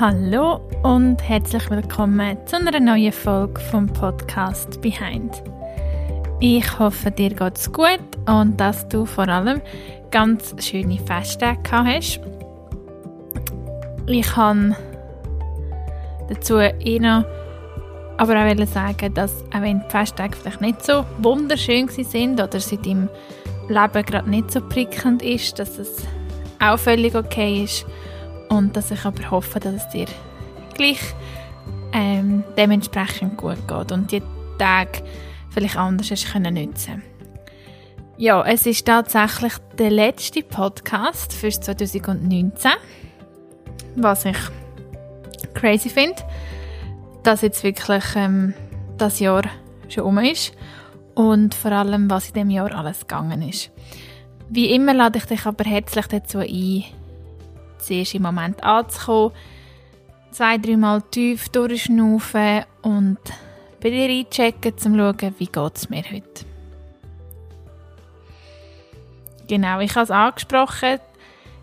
Hallo 0.00 0.62
und 0.82 1.18
herzlich 1.28 1.68
willkommen 1.68 2.38
zu 2.46 2.56
einer 2.56 2.80
neuen 2.80 3.12
Folge 3.12 3.60
vom 3.60 3.86
Podcast 3.86 4.80
Behind. 4.80 5.42
Ich 6.40 6.78
hoffe, 6.78 7.10
dir 7.10 7.28
geht's 7.28 7.70
gut 7.70 8.00
und 8.26 8.58
dass 8.58 8.88
du 8.88 9.04
vor 9.04 9.28
allem 9.28 9.60
ganz 10.10 10.54
schöne 10.58 10.98
Festtage 11.00 11.60
gehabt 11.60 11.86
hast. 11.86 12.20
Ich 14.06 14.26
kann 14.26 14.74
dazu 16.30 16.56
eh 16.56 16.98
noch 16.98 17.26
aber 18.16 18.36
auch 18.42 18.66
sagen, 18.68 19.12
dass 19.12 19.44
auch 19.54 19.60
wenn 19.60 19.80
die 19.80 19.90
Festtage 19.90 20.34
vielleicht 20.34 20.62
nicht 20.62 20.82
so 20.82 21.04
wunderschön 21.18 21.88
sind 21.88 22.40
oder 22.40 22.58
sie 22.58 22.78
deinem 22.78 23.10
Leben 23.68 24.06
gerade 24.06 24.30
nicht 24.30 24.50
so 24.50 24.62
prickelnd 24.62 25.20
ist, 25.20 25.58
dass 25.58 25.78
es 25.78 26.06
auch 26.58 26.78
völlig 26.78 27.14
okay 27.14 27.64
ist 27.64 27.84
und 28.50 28.76
dass 28.76 28.90
ich 28.90 29.04
aber 29.04 29.30
hoffe, 29.30 29.60
dass 29.60 29.74
es 29.74 29.88
dir 29.88 30.06
gleich 30.74 31.00
ähm, 31.92 32.44
dementsprechend 32.56 33.36
gut 33.38 33.66
geht 33.66 33.92
und 33.92 34.12
die 34.12 34.22
Tage 34.58 35.02
vielleicht 35.50 35.76
anders 35.76 36.10
hast 36.10 36.32
können 36.32 36.54
nutzen 36.54 37.02
Ja, 38.18 38.44
es 38.44 38.66
ist 38.66 38.86
tatsächlich 38.86 39.54
der 39.78 39.90
letzte 39.90 40.42
Podcast 40.42 41.32
für 41.32 41.48
2019, 41.48 42.72
was 43.96 44.24
ich 44.24 44.38
crazy 45.54 45.88
finde, 45.88 46.22
dass 47.22 47.42
jetzt 47.42 47.64
wirklich 47.64 48.04
ähm, 48.16 48.54
das 48.98 49.20
Jahr 49.20 49.42
schon 49.88 50.04
um 50.04 50.18
ist 50.18 50.52
und 51.14 51.54
vor 51.54 51.72
allem, 51.72 52.10
was 52.10 52.28
in 52.28 52.34
dem 52.34 52.50
Jahr 52.50 52.74
alles 52.74 53.00
gegangen 53.00 53.42
ist. 53.42 53.70
Wie 54.48 54.74
immer 54.74 54.94
lade 54.94 55.18
ich 55.18 55.26
dich 55.26 55.46
aber 55.46 55.64
herzlich 55.64 56.06
dazu 56.06 56.38
ein, 56.38 56.84
zuerst 57.82 58.14
im 58.14 58.22
Moment 58.22 58.62
anzukommen, 58.62 59.32
zwei, 60.30 60.58
dreimal 60.58 61.02
tief 61.02 61.48
durchschnaufen 61.48 62.64
und 62.82 63.18
bei 63.82 63.90
dir 63.90 64.08
einchecken, 64.08 64.72
um 64.72 64.78
zu 64.78 64.96
schauen, 64.96 65.34
wie 65.38 65.50
es 65.74 65.90
mir 65.90 66.02
heute. 66.02 66.44
Genau, 69.48 69.80
ich 69.80 69.94
habe 69.96 70.04
es 70.04 70.10
angesprochen. 70.10 71.00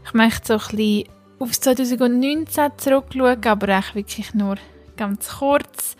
Ich 0.04 0.14
möchte 0.14 0.46
so 0.46 0.54
ein 0.54 0.78
bisschen 0.78 1.10
aufs 1.40 1.62
2019 1.62 2.72
zurückschauen, 2.78 3.46
aber 3.46 3.80
auch 3.80 3.96
wirklich 3.96 4.34
nur 4.34 4.58
ganz 4.98 5.38
kurz. 5.38 5.96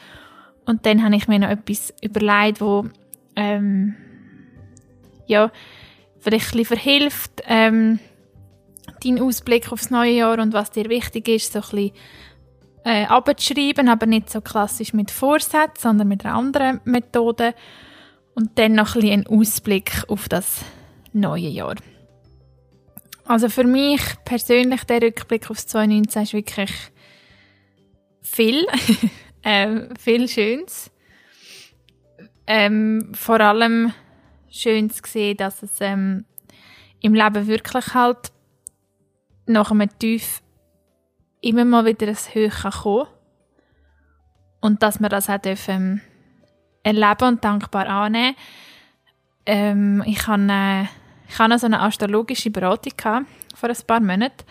Und 0.66 0.86
dann 0.86 1.04
habe 1.04 1.16
ich 1.16 1.28
mir 1.28 1.40
noch 1.40 1.50
etwas 1.50 1.94
überlegt, 2.02 2.60
wo 2.60 2.88
ähm, 3.38 3.96
ja, 5.28 5.52
vielleicht 6.20 6.48
ein 6.48 6.58
bisschen 6.58 6.66
verhilft, 6.66 7.44
ähm, 7.48 8.00
deinen 9.04 9.22
Ausblick 9.22 9.72
aufs 9.72 9.90
neue 9.90 10.12
Jahr 10.12 10.40
und 10.40 10.54
was 10.54 10.72
dir 10.72 10.90
wichtig 10.90 11.28
ist, 11.28 11.54
so 11.54 11.60
ein 11.60 11.70
bisschen 11.70 11.92
äh, 12.84 13.06
abzuschreiben, 13.06 13.90
aber 13.90 14.06
nicht 14.06 14.30
so 14.30 14.42
klassisch 14.42 14.94
mit 14.94 15.12
Vorsätzen, 15.12 15.82
sondern 15.82 16.08
mit 16.08 16.26
einer 16.26 16.36
anderen 16.36 16.82
Methode. 16.86 17.54
Und 18.34 18.58
dann 18.60 18.74
noch 18.74 18.96
ein 18.96 19.02
bisschen 19.02 19.26
einen 19.26 19.28
Ausblick 19.28 20.04
auf 20.08 20.30
das 20.30 20.64
neue 21.12 21.48
Jahr. 21.48 21.76
Also 23.26 23.50
für 23.50 23.66
mich 23.66 24.02
persönlich 24.24 24.84
der 24.86 25.02
Rückblick 25.02 25.50
aufs 25.50 25.68
2019 25.68 26.24
ist 26.24 26.34
wirklich 26.34 26.72
viel, 28.22 28.66
äh, 29.42 29.90
viel 30.00 30.28
Schönes. 30.30 30.92
Ähm, 32.46 33.12
vor 33.14 33.42
allem 33.42 33.94
schön 34.50 34.90
zu 34.90 35.02
sehen, 35.06 35.36
dass 35.36 35.62
es 35.62 35.82
ähm, 35.82 36.24
im 37.02 37.14
Leben 37.14 37.48
wirklich 37.48 37.94
halt 37.94 38.32
nach 39.48 39.72
einem 39.72 39.90
Tief 40.00 40.42
immer 41.42 41.66
mal 41.66 41.86
wieder 41.86 42.08
ein 42.08 42.18
Höch 42.34 42.64
kommen 42.64 43.08
und 44.62 44.82
dass 44.84 45.00
wir 45.00 45.10
das 45.10 45.30
auch 45.30 45.38
dürfen 45.38 46.02
erleben 46.84 47.28
und 47.28 47.44
dankbar 47.44 47.88
annehmen. 47.88 48.36
Ähm, 49.46 50.04
ich 50.06 50.28
hatte 50.28 50.52
äh, 50.52 50.86
ich 51.30 51.38
hatte 51.40 51.60
so 51.60 51.66
eine 51.66 51.82
astrologische 51.82 52.50
Beratung 52.50 52.94
vor 53.54 53.68
ein 53.70 53.76
paar 53.86 54.00
Monaten 54.00 54.46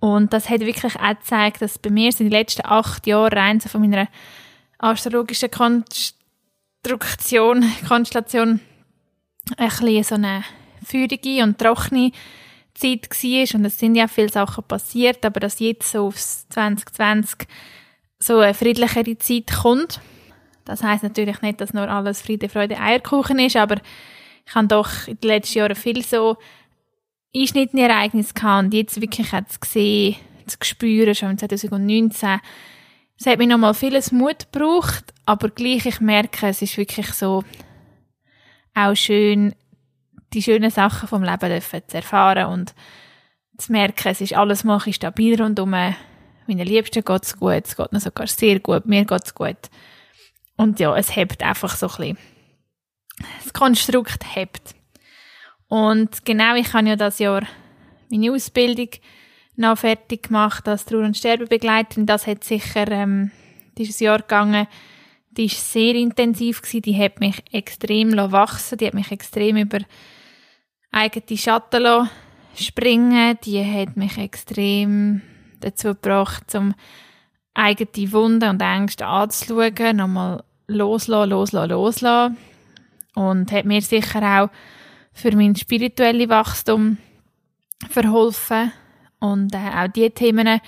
und 0.00 0.32
das 0.32 0.48
hat 0.48 0.60
wirklich 0.60 0.94
auch 0.96 1.08
gezeigt, 1.08 1.60
dass 1.62 1.78
bei 1.78 1.90
mir 1.90 2.12
sind 2.12 2.30
die 2.30 2.36
letzten 2.36 2.66
acht 2.66 3.04
Jahre 3.06 3.34
rein 3.34 3.60
so 3.60 3.68
von 3.68 3.80
meiner 3.80 4.08
astrologischen 4.78 5.50
Konstruktion, 5.50 7.64
Konstellation 7.88 8.60
ein 9.56 9.68
bisschen 9.68 10.04
so 10.04 10.14
eine 10.14 10.44
feurige 10.84 11.42
und 11.42 11.58
trockene 11.58 12.12
Zeit 12.74 13.08
war 13.10 13.58
und 13.58 13.64
es 13.64 13.78
sind 13.78 13.94
ja 13.94 14.08
viele 14.08 14.28
Sachen 14.28 14.64
passiert, 14.64 15.24
aber 15.24 15.40
dass 15.40 15.60
jetzt 15.60 15.90
so 15.90 16.06
aufs 16.06 16.48
2020 16.48 17.46
so 18.18 18.38
eine 18.38 18.54
friedlichere 18.54 19.16
Zeit 19.18 19.52
kommt, 19.62 20.00
das 20.64 20.82
heißt 20.82 21.02
natürlich 21.02 21.42
nicht, 21.42 21.60
dass 21.60 21.74
nur 21.74 21.88
alles 21.88 22.22
Friede, 22.22 22.48
Freude, 22.48 22.78
Eierkuchen 22.78 23.38
ist, 23.38 23.56
aber 23.56 23.76
ich 24.46 24.54
habe 24.54 24.68
doch 24.68 25.06
in 25.06 25.18
den 25.20 25.28
letzten 25.28 25.58
Jahren 25.58 25.76
viel 25.76 26.02
so 26.02 26.36
einschnittende 27.34 27.86
Ereignisse 27.86 28.34
gehabt 28.34 28.64
und 28.64 28.74
jetzt 28.74 29.00
wirklich 29.00 29.28
zu 29.30 29.58
sehen, 29.64 30.16
zu 30.46 30.56
spüren, 30.62 31.14
schon 31.14 31.38
2019, 31.38 32.40
es 33.18 33.26
hat 33.26 33.38
mir 33.38 33.46
nochmal 33.46 33.74
vieles 33.74 34.12
Mut 34.12 34.52
gebraucht, 34.52 35.04
aber 35.24 35.48
gleich, 35.48 35.86
ich 35.86 36.00
merke, 36.00 36.48
es 36.48 36.62
ist 36.62 36.76
wirklich 36.76 37.12
so 37.12 37.44
auch 38.74 38.94
schön, 38.94 39.54
die 40.34 40.42
schönen 40.42 40.70
Sachen 40.70 41.08
vom 41.08 41.22
Leben 41.22 41.48
dürfen 41.48 41.82
zu 41.86 41.96
erfahren 41.96 42.46
und 42.46 42.74
zu 43.56 43.72
merken, 43.72 44.08
es 44.08 44.20
ist 44.20 44.34
alles 44.34 44.64
mal 44.64 44.80
stabil 44.92 45.40
rundum. 45.40 45.70
Meinen 45.70 45.96
Liebsten 46.46 47.04
geht 47.04 47.22
es 47.22 47.36
gut, 47.36 47.62
es 47.64 47.76
geht 47.76 47.92
mir 47.92 48.00
sogar 48.00 48.26
sehr 48.26 48.60
gut, 48.60 48.86
mir 48.86 49.04
geht 49.04 49.24
es 49.24 49.34
gut. 49.34 49.56
Und 50.56 50.80
ja, 50.80 50.96
es 50.96 51.16
hebt 51.16 51.42
einfach 51.42 51.74
so 51.76 51.86
ein 51.86 51.96
bisschen. 51.96 52.18
Das 53.42 53.52
Konstrukt 53.52 54.34
hebt. 54.34 54.74
Und 55.68 56.24
genau, 56.24 56.54
ich 56.56 56.72
habe 56.72 56.88
ja 56.88 56.96
das 56.96 57.18
Jahr 57.18 57.42
meine 58.10 58.32
Ausbildung 58.32 58.88
noch 59.56 59.78
fertig 59.78 60.24
gemacht 60.24 60.68
als 60.68 60.84
Trauer- 60.84 61.04
und 61.04 61.16
Sterbebegleiterin. 61.16 62.06
Das 62.06 62.26
hat 62.26 62.44
sicher 62.44 62.88
ähm, 62.90 63.30
dieses 63.76 64.00
Jahr 64.00 64.18
gegangen 64.18 64.66
die 65.36 65.50
war 65.50 65.56
sehr 65.56 65.94
intensiv, 65.94 66.62
gewesen. 66.62 66.82
die 66.82 66.98
hat 66.98 67.20
mich 67.20 67.42
extrem 67.52 68.16
wachsen 68.16 68.78
die 68.78 68.86
hat 68.86 68.94
mich 68.94 69.10
extrem 69.10 69.56
über 69.56 69.78
eigene 70.94 71.38
Schatten 71.38 72.08
springen, 72.56 73.38
die 73.44 73.64
hat 73.64 73.96
mich 73.96 74.16
extrem 74.16 75.22
dazu 75.60 75.88
gebracht, 75.88 76.54
um 76.54 76.74
eigene 77.54 78.12
Wunden 78.12 78.50
und 78.50 78.62
Ängste 78.62 79.06
anzuschauen, 79.06 79.96
nochmal 79.96 80.44
loslassen, 80.66 81.30
loslassen, 81.30 81.70
loslassen. 81.70 82.36
Und 83.14 83.52
hat 83.52 83.64
mir 83.64 83.82
sicher 83.82 84.42
auch 84.42 84.50
für 85.12 85.34
mein 85.36 85.54
spirituelles 85.54 86.28
Wachstum 86.28 86.98
verholfen. 87.88 88.72
Und 89.20 89.54
äh, 89.54 89.58
auch 89.58 89.88
die 89.88 90.10
Themen, 90.10 90.60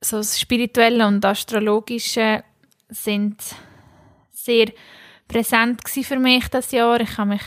so 0.00 0.18
das 0.18 0.38
Spirituelle 0.38 1.06
und 1.06 1.24
Astrologische, 1.24 2.44
sind 2.88 3.36
sehr 4.30 4.66
präsent 5.26 5.82
für 5.88 6.18
mich 6.18 6.46
das 6.48 6.70
Jahr. 6.70 7.00
Ich 7.00 7.18
habe 7.18 7.30
mich 7.30 7.42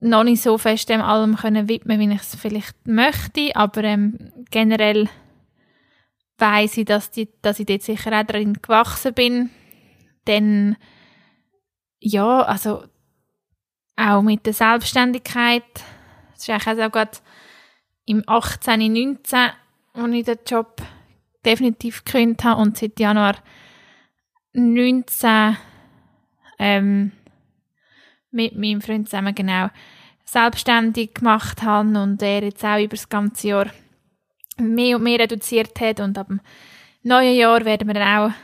noch 0.00 0.24
nicht 0.24 0.42
so 0.42 0.58
fest 0.58 0.88
dem 0.88 1.00
allem 1.00 1.36
können 1.36 1.68
widmen, 1.68 1.98
wie 1.98 2.12
ich 2.12 2.20
es 2.20 2.36
vielleicht 2.36 2.86
möchte, 2.86 3.54
aber 3.54 3.84
ähm, 3.84 4.32
generell 4.50 5.08
weiß 6.38 6.76
ich, 6.78 6.84
dass, 6.84 7.10
die, 7.10 7.28
dass 7.42 7.58
ich 7.58 7.66
dort 7.66 7.82
sicher 7.82 8.12
auch 8.12 8.24
darin 8.24 8.54
gewachsen 8.54 9.12
bin. 9.12 9.50
Denn 10.26 10.76
ja, 12.00 12.42
also 12.42 12.84
auch 13.96 14.22
mit 14.22 14.46
der 14.46 14.52
Selbstständigkeit, 14.52 15.64
das 16.32 16.42
ist 16.42 16.50
eigentlich 16.50 16.84
auch 16.84 16.92
gerade 16.92 17.18
im 18.06 18.22
18, 18.26 18.92
19, 18.92 19.50
als 19.94 20.12
ich 20.12 20.24
den 20.24 20.38
Job 20.46 20.80
definitiv 21.44 22.04
gekündigt 22.04 22.44
habe 22.44 22.60
und 22.60 22.78
seit 22.78 23.00
Januar 23.00 23.36
19 24.52 25.56
ähm, 26.58 27.12
mit 28.30 28.56
meinem 28.56 28.80
Freund 28.80 29.08
zusammen 29.08 29.34
genau 29.34 29.68
selbstständig 30.24 31.14
gemacht 31.14 31.62
habe 31.62 32.00
und 32.00 32.22
er 32.22 32.42
jetzt 32.42 32.64
auch 32.64 32.78
über 32.78 32.96
das 32.96 33.08
ganze 33.08 33.48
Jahr 33.48 33.66
mehr 34.58 34.96
und 34.96 35.02
mehr 35.02 35.20
reduziert 35.20 35.80
hat. 35.80 36.00
Und 36.00 36.18
ab 36.18 36.28
dem 36.28 36.40
neuen 37.02 37.34
Jahr 37.36 37.64
werden 37.64 37.86
wir 37.86 37.94
dann 37.94 38.18
auch 38.18 38.34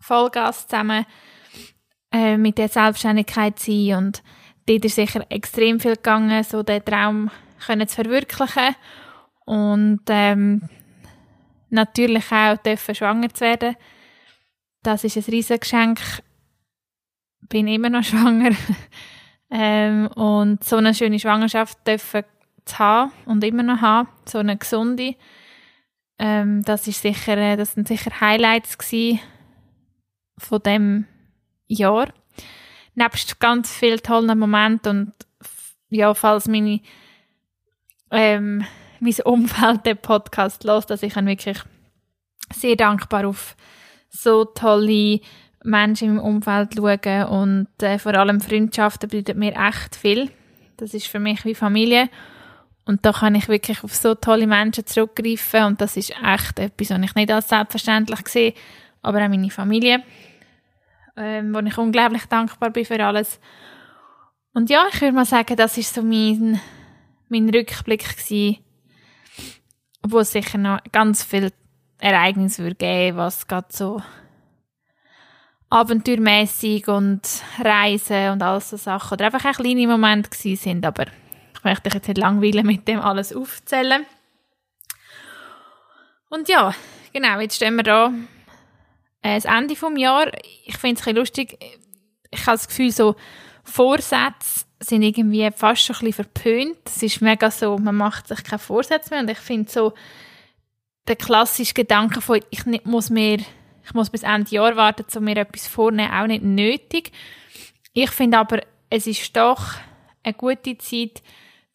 Vollgas 0.00 0.66
zusammen 0.66 1.04
äh, 2.12 2.36
mit 2.36 2.58
der 2.58 2.68
Selbstständigkeit 2.68 3.58
sein. 3.58 3.94
Und 3.94 4.22
dort 4.66 4.84
ist 4.84 4.94
sicher 4.94 5.24
extrem 5.28 5.78
viel 5.80 5.96
gegangen, 5.96 6.42
so 6.42 6.62
den 6.62 6.84
Traum 6.84 7.30
können 7.66 7.88
zu 7.88 7.96
verwirklichen. 7.96 8.74
Und 9.44 10.02
ähm, 10.08 10.68
natürlich 11.68 12.32
auch 12.32 12.56
dürfen 12.58 12.94
schwanger 12.94 13.28
zu 13.28 13.44
werden. 13.44 13.76
Das 14.82 15.04
ist 15.04 15.16
ein 15.16 15.24
riesiges 15.24 15.60
Geschenk 15.60 16.00
bin 17.48 17.68
immer 17.68 17.90
noch 17.90 18.02
schwanger. 18.04 18.50
ähm, 19.50 20.06
und 20.08 20.64
so 20.64 20.76
eine 20.76 20.94
schöne 20.94 21.18
Schwangerschaft 21.18 21.86
dürfen 21.86 22.24
zu 22.64 22.78
haben 22.78 23.12
und 23.26 23.44
immer 23.44 23.62
noch 23.62 23.80
haben, 23.80 24.08
so 24.26 24.38
eine 24.38 24.56
gesunde, 24.56 25.16
Ähm, 26.16 26.62
das 26.62 26.86
ist 26.86 27.02
sicher, 27.02 27.36
äh, 27.36 27.56
das 27.56 27.74
sind 27.74 27.88
sicher 27.88 28.20
Highlights 28.20 28.78
von 30.38 30.62
dem 30.62 31.06
Jahr. 31.66 32.12
Nebst 32.94 33.40
ganz 33.40 33.72
vielen 33.72 34.00
tollen 34.00 34.38
Momenten 34.38 34.90
und 34.98 35.12
ja, 35.90 36.14
falls 36.14 36.46
meine 36.46 36.80
ähm, 38.10 38.64
mein 39.00 39.14
Umfeld 39.24 39.84
den 39.86 39.98
Podcast 39.98 40.64
los, 40.64 40.86
dass 40.86 41.02
ich 41.02 41.16
wirklich 41.16 41.58
sehr 42.52 42.76
dankbar 42.76 43.26
auf 43.26 43.56
so 44.08 44.44
tolle 44.44 45.20
Menschen 45.64 46.10
im 46.10 46.18
Umfeld 46.18 46.74
schauen 46.74 47.24
und 47.24 47.82
äh, 47.82 47.98
vor 47.98 48.14
allem 48.14 48.40
Freundschaften 48.40 49.08
bedeuten 49.08 49.38
mir 49.38 49.54
echt 49.56 49.96
viel. 49.96 50.30
Das 50.76 50.94
ist 50.94 51.06
für 51.06 51.18
mich 51.18 51.44
wie 51.44 51.54
Familie 51.54 52.08
und 52.84 53.04
da 53.04 53.12
kann 53.12 53.34
ich 53.34 53.48
wirklich 53.48 53.82
auf 53.82 53.94
so 53.94 54.14
tolle 54.14 54.46
Menschen 54.46 54.86
zurückgreifen 54.86 55.64
und 55.64 55.80
das 55.80 55.96
ist 55.96 56.12
echt 56.22 56.58
etwas, 56.58 56.90
was 56.90 57.02
ich 57.02 57.14
nicht 57.14 57.32
als 57.32 57.48
selbstverständlich 57.48 58.28
sehe, 58.28 58.54
aber 59.02 59.24
auch 59.24 59.28
meine 59.28 59.50
Familie, 59.50 60.02
ähm, 61.16 61.54
wo 61.54 61.60
ich 61.60 61.78
unglaublich 61.78 62.26
dankbar 62.26 62.70
bin 62.70 62.84
für 62.84 63.02
alles. 63.02 63.40
Und 64.52 64.68
ja, 64.68 64.84
ich 64.92 65.00
würde 65.00 65.14
mal 65.14 65.24
sagen, 65.24 65.56
das 65.56 65.78
ist 65.78 65.94
so 65.94 66.02
mein, 66.02 66.60
mein 67.28 67.48
Rückblick 67.48 68.04
gewesen, 68.16 68.58
wo 70.02 70.18
es 70.18 70.32
sicher 70.32 70.58
noch 70.58 70.78
ganz 70.92 71.24
viele 71.24 71.52
Ereignisse 71.98 72.62
würde 72.62 72.76
geben, 72.76 73.16
was 73.16 73.46
gerade 73.46 73.68
so 73.70 74.02
abenteuermäßig 75.74 76.86
und 76.86 77.20
Reisen 77.58 78.30
und 78.30 78.42
all 78.42 78.60
so 78.60 78.76
Sachen 78.76 79.14
oder 79.14 79.26
einfach 79.26 79.44
auch 79.44 79.56
kleine 79.56 79.88
Momente 79.88 80.30
gewesen 80.30 80.56
sind, 80.56 80.86
aber 80.86 81.06
ich 81.52 81.64
möchte 81.64 81.82
dich 81.82 81.94
jetzt 81.94 82.08
nicht 82.08 82.18
langweilen 82.18 82.64
mit 82.64 82.86
dem 82.86 83.00
alles 83.00 83.34
aufzählen. 83.34 84.06
Und 86.30 86.48
ja, 86.48 86.72
genau, 87.12 87.40
jetzt 87.40 87.56
stehen 87.56 87.74
wir 87.74 87.82
da 87.82 88.12
äh, 89.22 89.34
das 89.34 89.46
Ende 89.46 89.74
vom 89.74 89.96
Jahr. 89.96 90.30
Ich 90.64 90.76
finde 90.76 91.00
es 91.00 91.06
ein 91.08 91.16
lustig. 91.16 91.58
Ich 92.30 92.46
habe 92.46 92.56
das 92.56 92.68
Gefühl, 92.68 92.92
so 92.92 93.16
Vorsätze 93.64 94.66
sind 94.78 95.02
irgendwie 95.02 95.50
fast 95.50 95.82
schon 95.82 95.96
ein 95.96 96.04
bisschen 96.06 96.24
verpönt. 96.24 96.78
Es 96.84 97.02
ist 97.02 97.20
mega 97.20 97.50
so, 97.50 97.78
man 97.78 97.96
macht 97.96 98.28
sich 98.28 98.44
keine 98.44 98.60
Vorsätze 98.60 99.10
mehr 99.10 99.20
und 99.20 99.30
ich 99.30 99.38
finde 99.38 99.70
so 99.70 99.92
der 101.08 101.16
klassische 101.16 101.74
Gedanke 101.74 102.20
von, 102.20 102.40
ich 102.50 102.64
muss 102.84 103.10
mir, 103.10 103.38
ich 103.84 103.94
muss 103.94 104.10
bis 104.10 104.22
Ende 104.22 104.50
Jahr 104.50 104.76
warten, 104.76 105.04
um 105.16 105.24
mir 105.24 105.36
etwas 105.36 105.66
vornehmen, 105.66 106.12
auch 106.12 106.26
nicht 106.26 106.42
nötig. 106.42 107.12
Ich 107.92 108.10
finde 108.10 108.38
aber, 108.38 108.60
es 108.90 109.06
ist 109.06 109.36
doch 109.36 109.74
eine 110.22 110.34
gute 110.34 110.78
Zeit, 110.78 111.22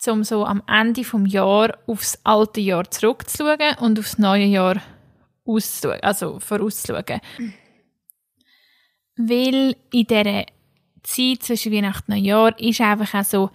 um 0.07 0.23
so 0.23 0.45
am 0.45 0.63
Ende 0.67 1.03
vom 1.03 1.25
Jahr 1.25 1.77
aufs 1.85 2.19
alte 2.23 2.61
Jahr 2.61 2.89
zurückzuschauen 2.89 3.77
und 3.79 3.99
aufs 3.99 4.17
neue 4.17 4.45
Jahr 4.45 4.81
auszuschauen, 5.45 6.01
also 6.01 6.39
vorauszuschauen. 6.39 7.21
Weil 9.15 9.75
in 9.91 10.07
dieser 10.07 10.45
Zeit 11.03 11.43
zwischen 11.43 11.73
Weihnachten 11.73 12.11
und 12.11 12.19
Neujahr 12.19 12.57
ist 12.59 12.81
einfach 12.81 13.13
auch 13.13 13.25
so, 13.25 13.51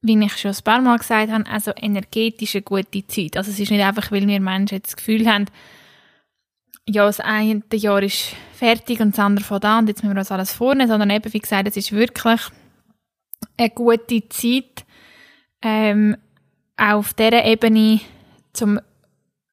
wie 0.00 0.18
ich 0.24 0.36
schon 0.36 0.52
ein 0.52 0.64
paar 0.64 0.80
Mal 0.80 0.98
gesagt 0.98 1.30
habe, 1.30 1.46
also 1.46 1.72
energetisch 1.76 2.56
eine 2.56 2.62
gute 2.62 3.06
Zeit. 3.06 3.36
Also 3.36 3.50
es 3.50 3.60
ist 3.60 3.70
nicht 3.70 3.82
einfach, 3.82 4.10
weil 4.10 4.26
wir 4.26 4.40
Menschen 4.40 4.82
das 4.82 4.96
Gefühl 4.96 5.26
haben, 5.28 5.46
ja, 6.88 7.06
das 7.06 7.20
eine 7.20 7.62
Jahr 7.72 8.02
ist 8.02 8.34
fertig 8.54 9.00
und 9.00 9.12
das 9.12 9.24
andere 9.24 9.44
von 9.44 9.60
da 9.60 9.78
und 9.78 9.88
jetzt 9.88 10.02
müssen 10.02 10.14
wir 10.14 10.20
uns 10.20 10.32
alles 10.32 10.52
vornehmen, 10.52 10.88
sondern 10.88 11.10
eben, 11.10 11.32
wie 11.32 11.38
gesagt, 11.38 11.68
es 11.68 11.76
ist 11.76 11.92
wirklich 11.92 12.40
eine 13.56 13.70
gute 13.70 14.28
Zeit, 14.28 14.84
ähm, 15.62 16.16
auf 16.76 17.14
dieser 17.14 17.44
Ebene, 17.44 18.00
um 18.60 18.80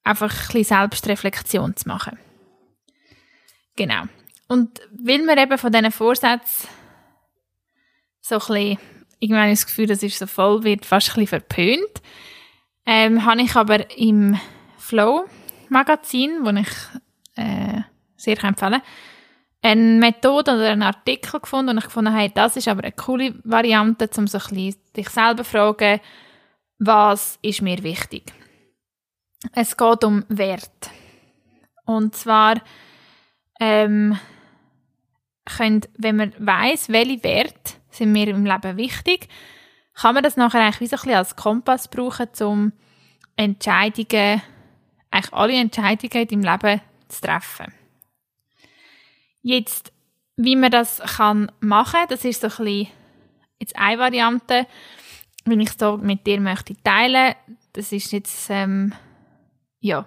einfach 0.03 0.31
ein 0.31 0.47
bisschen 0.47 0.63
Selbstreflexion 0.63 1.75
zu 1.75 1.87
machen. 1.87 2.17
Genau. 3.75 4.03
Und 4.47 4.81
weil 4.91 5.19
wir 5.19 5.37
eben 5.37 5.57
von 5.57 5.71
diesen 5.71 5.91
Vorsätzen 5.91 6.67
so 8.21 8.35
ein 8.35 8.39
bisschen, 8.39 8.77
irgendwann 9.19 9.49
das 9.51 9.65
Gefühl, 9.65 9.87
das 9.87 10.03
ist 10.03 10.17
so 10.17 10.27
voll, 10.27 10.63
wird 10.63 10.85
fast 10.85 11.09
ein 11.09 11.21
bisschen 11.21 11.39
verpönt, 11.39 12.01
ähm, 12.85 13.25
habe 13.25 13.41
ich 13.41 13.55
aber 13.55 13.95
im 13.97 14.39
Flow-Magazin, 14.77 16.39
wo 16.43 16.49
ich 16.49 16.67
äh, 17.39 17.81
sehr 18.15 18.43
empfehlen 18.43 18.81
eine 19.61 19.99
Methode 19.99 20.53
oder 20.53 20.69
einen 20.69 20.83
Artikel 20.83 21.39
gefunden 21.39 21.71
und 21.71 21.77
ich 21.79 21.85
gefunden 21.85 22.13
habe, 22.13 22.29
das 22.29 22.55
ist 22.55 22.67
aber 22.67 22.83
eine 22.83 22.93
coole 22.93 23.35
Variante, 23.43 24.09
um 24.17 24.27
so 24.27 24.37
ein 24.37 24.75
dich 24.95 25.09
selber 25.09 25.43
zu 25.43 25.51
fragen, 25.51 25.99
was 26.79 27.37
ist 27.41 27.61
mir 27.61 27.83
wichtig. 27.83 28.33
Es 29.53 29.75
geht 29.75 30.03
um 30.03 30.23
Wert. 30.29 30.89
Und 31.85 32.15
zwar 32.15 32.61
ähm, 33.59 34.17
könnt, 35.45 35.89
wenn 35.97 36.15
man 36.15 36.33
weiß, 36.37 36.89
welche 36.89 37.23
Werte 37.23 37.73
sind 37.89 38.11
mir 38.11 38.27
im 38.29 38.45
Leben 38.45 38.77
wichtig, 38.77 39.27
kann 39.93 40.13
man 40.13 40.23
das 40.23 40.37
nachher 40.37 40.61
eigentlich 40.61 40.79
wie 40.79 40.95
so 40.95 40.97
ein 41.03 41.15
als 41.15 41.35
Kompass 41.35 41.89
brauchen, 41.89 42.29
um 42.41 42.71
Entscheidungen, 43.35 44.41
eigentlich 45.11 45.33
alle 45.33 45.59
Entscheidungen 45.59 46.27
im 46.29 46.41
Leben 46.41 46.81
zu 47.09 47.21
treffen. 47.21 47.73
Jetzt, 49.41 49.91
wie 50.35 50.55
man 50.55 50.71
das 50.71 50.99
kann 50.99 51.51
machen, 51.59 51.99
das 52.09 52.25
ist 52.25 52.41
so 52.41 52.47
ein 52.47 52.65
bisschen 52.65 52.87
jetzt 53.59 53.75
eine 53.77 53.99
Variante, 53.99 54.67
wenn 55.45 55.59
ich 55.59 55.69
es 55.69 56.01
mit 56.01 56.25
dir 56.25 56.39
möchte 56.39 56.75
teilen. 56.81 57.35
Das 57.73 57.91
ist 57.91 58.11
jetzt, 58.11 58.49
ähm, 58.49 58.93
ja, 59.79 60.05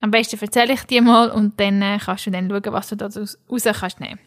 am 0.00 0.10
besten 0.10 0.38
erzähle 0.40 0.74
ich 0.74 0.82
dir 0.84 1.02
mal 1.02 1.30
und 1.30 1.58
dann 1.58 1.80
äh, 1.82 1.98
kannst 2.02 2.26
du 2.26 2.30
dann 2.30 2.48
schauen, 2.48 2.72
was 2.72 2.88
du 2.88 2.96
da 2.96 3.06
raus 3.06 3.38
kannst 3.48 4.00
nehmen. 4.00 4.20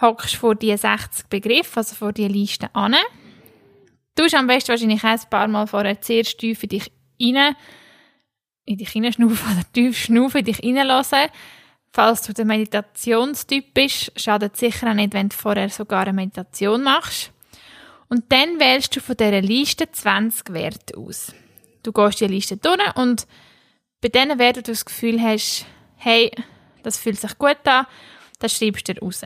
hockst 0.00 0.36
vor 0.36 0.54
die 0.54 0.76
60 0.76 1.26
Begriffe, 1.26 1.78
also 1.78 1.94
vor 1.94 2.12
die 2.12 2.28
Liste 2.28 2.74
an. 2.74 2.94
Du 4.14 4.24
hast 4.24 4.34
am 4.34 4.46
besten 4.46 4.70
wahrscheinlich 4.70 5.04
ein 5.04 5.20
paar 5.30 5.48
Mal 5.48 5.66
vorher 5.66 6.00
zuerst 6.00 6.38
tief 6.38 6.62
in 6.62 6.68
dich 6.70 6.90
rein, 7.20 7.56
in 8.64 8.78
dich 8.78 8.90
hineinschnaufen 8.90 9.52
oder 9.52 9.72
tief 9.72 9.98
schnaufen, 9.98 10.44
dich 10.44 10.62
reinlassen. 10.62 11.28
Falls 11.92 12.22
du 12.22 12.32
der 12.32 12.44
Meditationstyp 12.44 13.72
bist, 13.72 14.12
schadet 14.20 14.54
es 14.54 14.60
sicher 14.60 14.90
auch 14.90 14.94
nicht, 14.94 15.14
wenn 15.14 15.30
du 15.30 15.36
vorher 15.36 15.68
sogar 15.70 16.02
eine 16.02 16.12
Meditation 16.12 16.82
machst. 16.82 17.32
Und 18.08 18.30
dann 18.30 18.60
wählst 18.60 18.94
du 18.94 19.00
von 19.00 19.16
dieser 19.16 19.40
Liste 19.40 19.90
20 19.90 20.52
Werte 20.52 20.96
aus. 20.96 21.32
Du 21.86 21.92
gehst 21.92 22.20
die 22.20 22.26
Liste 22.26 22.56
durch 22.56 22.96
und 22.96 23.28
bei 24.00 24.08
diesen 24.08 24.40
Werten, 24.40 24.64
du 24.64 24.72
das 24.72 24.84
Gefühl 24.84 25.22
hast, 25.22 25.66
hey, 25.94 26.32
das 26.82 26.98
fühlt 26.98 27.20
sich 27.20 27.38
gut 27.38 27.58
an, 27.64 27.86
das 28.40 28.56
schreibst 28.56 28.88
du 28.88 28.94
dir 28.94 29.00
raus. 29.00 29.22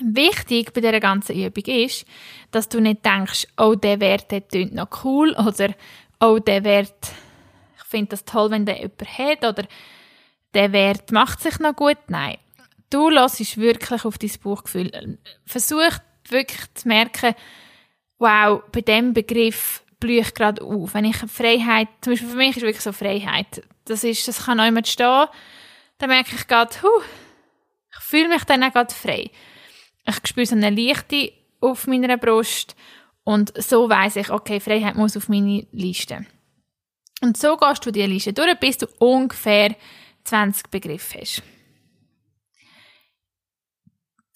Wichtig 0.00 0.72
bei 0.72 0.80
dieser 0.80 0.98
ganzen 0.98 1.36
Übung 1.36 1.64
ist, 1.64 2.06
dass 2.50 2.68
du 2.68 2.80
nicht 2.80 3.04
denkst, 3.04 3.46
oh, 3.56 3.76
der 3.76 4.00
Wert 4.00 4.26
klingt 4.48 4.74
noch 4.74 5.04
cool 5.04 5.30
oder 5.38 5.72
oh, 6.18 6.40
der 6.40 6.64
Wert, 6.64 7.12
ich 7.76 7.84
finde 7.84 8.08
das 8.08 8.24
toll, 8.24 8.50
wenn 8.50 8.66
der 8.66 8.78
jemand 8.78 9.18
hat 9.18 9.44
oder 9.44 9.68
der 10.54 10.72
Wert 10.72 11.12
macht 11.12 11.40
sich 11.40 11.60
noch 11.60 11.76
gut. 11.76 11.98
Nein. 12.08 12.38
Du 12.90 13.10
lässt 13.10 13.58
wirklich 13.58 14.04
auf 14.04 14.18
dein 14.18 14.32
Buchgefühl. 14.42 15.18
Versuch 15.46 15.98
wirklich 16.28 16.74
zu 16.74 16.88
merken, 16.88 17.36
wow, 18.18 18.60
bei 18.72 18.80
dem 18.80 19.12
Begriff 19.12 19.84
blühe 20.00 20.20
ich 20.20 20.34
gerade 20.34 20.62
auf. 20.62 20.94
Wenn 20.94 21.04
ich 21.04 21.16
Freiheit, 21.16 21.88
zum 22.00 22.12
Beispiel 22.12 22.28
für 22.28 22.36
mich 22.36 22.56
ist 22.56 22.62
wirklich 22.62 22.82
so 22.82 22.92
Freiheit. 22.92 23.62
Das 23.84 24.04
ist, 24.04 24.26
das 24.28 24.44
kann 24.44 24.60
auch 24.60 24.66
immer 24.66 24.84
stehen. 24.84 25.26
Dann 25.98 26.10
merke 26.10 26.34
ich 26.34 26.46
gerade, 26.46 26.74
huh, 26.82 27.02
ich 27.92 28.04
fühle 28.04 28.28
mich 28.28 28.44
dann 28.44 28.62
auch 28.62 28.72
gerade 28.72 28.94
frei. 28.94 29.30
Ich 30.06 30.28
spüre 30.28 30.46
so 30.46 30.54
eine 30.54 30.70
Lichte 30.70 31.32
auf 31.60 31.86
meiner 31.86 32.16
Brust 32.16 32.76
und 33.24 33.52
so 33.62 33.88
weiß 33.88 34.16
ich, 34.16 34.30
okay, 34.30 34.60
Freiheit 34.60 34.94
muss 34.94 35.16
auf 35.16 35.28
meine 35.28 35.66
Liste. 35.72 36.24
Und 37.20 37.36
so 37.36 37.56
gehst 37.56 37.84
du 37.84 37.90
die 37.90 38.02
Liste 38.02 38.32
durch, 38.32 38.58
bis 38.58 38.78
du 38.78 38.86
ungefähr 38.98 39.74
20 40.24 40.70
Begriffe 40.70 41.20
hast. 41.20 41.42